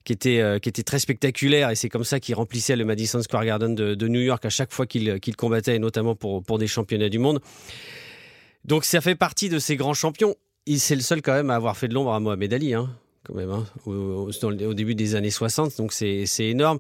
qui 0.03 0.13
était, 0.13 0.59
qui 0.59 0.69
était 0.69 0.81
très 0.81 0.97
spectaculaire 0.97 1.69
et 1.69 1.75
c'est 1.75 1.89
comme 1.89 2.03
ça 2.03 2.19
qu'il 2.19 2.33
remplissait 2.33 2.75
le 2.75 2.85
Madison 2.85 3.21
Square 3.21 3.45
Garden 3.45 3.75
de, 3.75 4.07
New 4.07 4.21
York 4.21 4.43
à 4.45 4.49
chaque 4.49 4.73
fois 4.73 4.87
qu'il 4.87 5.35
combattait, 5.37 5.75
et 5.75 5.79
notamment 5.79 6.15
pour, 6.15 6.41
pour 6.41 6.57
des 6.57 6.65
championnats 6.65 7.09
du 7.09 7.19
monde. 7.19 7.39
Donc 8.65 8.83
ça 8.83 8.99
fait 8.99 9.13
partie 9.13 9.49
de 9.49 9.59
ces 9.59 9.75
grands 9.75 9.93
champions. 9.93 10.35
C'est 10.77 10.95
le 10.95 11.01
seul 11.01 11.21
quand 11.21 11.33
même 11.33 11.49
à 11.49 11.55
avoir 11.55 11.77
fait 11.77 11.87
de 11.87 11.93
l'ombre 11.93 12.13
à 12.13 12.19
Mohamed 12.19 12.53
Ali. 12.53 12.73
Hein 12.73 12.89
quand 13.29 13.35
même, 13.35 13.51
hein, 13.51 13.65
au, 13.85 14.73
début 14.73 14.95
des 14.95 15.15
années 15.15 15.31
60, 15.31 15.77
donc 15.77 15.93
c'est 15.93 16.25
énorme. 16.39 16.79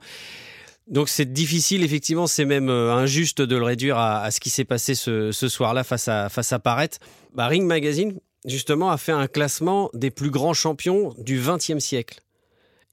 Donc 0.87 1.07
c'est 1.07 1.31
difficile, 1.31 1.83
effectivement, 1.83 2.25
c'est 2.25 2.45
même 2.45 2.69
euh, 2.69 2.93
injuste 2.93 3.41
de 3.41 3.55
le 3.55 3.63
réduire 3.63 3.97
à, 3.99 4.31
ce 4.31 4.39
qui 4.39 4.49
s'est 4.49 4.65
passé 4.65 4.95
ce, 4.95 5.31
soir-là 5.31 5.83
face 5.83 6.07
à, 6.07 6.29
face 6.29 6.51
à 6.51 6.57
Bah, 6.59 7.47
Ring 7.47 7.65
Magazine, 7.67 8.19
justement, 8.45 8.89
a 8.89 8.97
fait 8.97 9.11
un 9.11 9.27
classement 9.27 9.91
des 9.93 10.09
plus 10.09 10.31
grands 10.31 10.55
champions 10.55 11.13
du 11.19 11.39
XXe 11.39 11.77
siècle. 11.77 12.21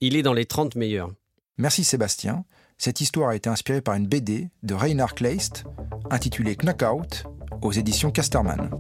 Il 0.03 0.15
est 0.15 0.23
dans 0.23 0.35
les 0.35 0.45
30 0.45 0.75
meilleurs. 0.75 1.11
Merci 1.57 1.85
Sébastien. 1.85 2.45
Cette 2.77 3.01
histoire 3.01 3.31
a 3.31 3.37
été 3.37 3.49
inspirée 3.49 3.81
par 3.81 3.95
une 3.95 4.07
BD 4.07 4.51
de 4.63 4.75
Reinhard 4.75 5.15
Kleist 5.15 5.65
intitulée 6.11 6.57
Knockout 6.57 7.25
aux 7.63 7.73
éditions 7.73 8.11
Casterman. 8.11 8.71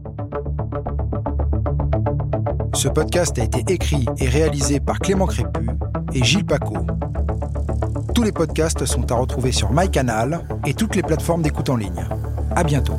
Ce 2.76 2.88
podcast 2.88 3.38
a 3.38 3.44
été 3.44 3.72
écrit 3.72 4.04
et 4.18 4.28
réalisé 4.28 4.80
par 4.80 4.98
Clément 4.98 5.24
Crépu 5.24 5.70
et 6.12 6.22
Gilles 6.22 6.44
Paco. 6.44 6.76
Tous 8.14 8.22
les 8.22 8.32
podcasts 8.32 8.84
sont 8.84 9.10
à 9.10 9.14
retrouver 9.14 9.50
sur 9.50 9.72
MyCanal 9.72 10.46
et 10.66 10.74
toutes 10.74 10.94
les 10.94 11.02
plateformes 11.02 11.40
d'écoute 11.40 11.70
en 11.70 11.76
ligne. 11.76 12.06
À 12.54 12.64
bientôt. 12.64 12.96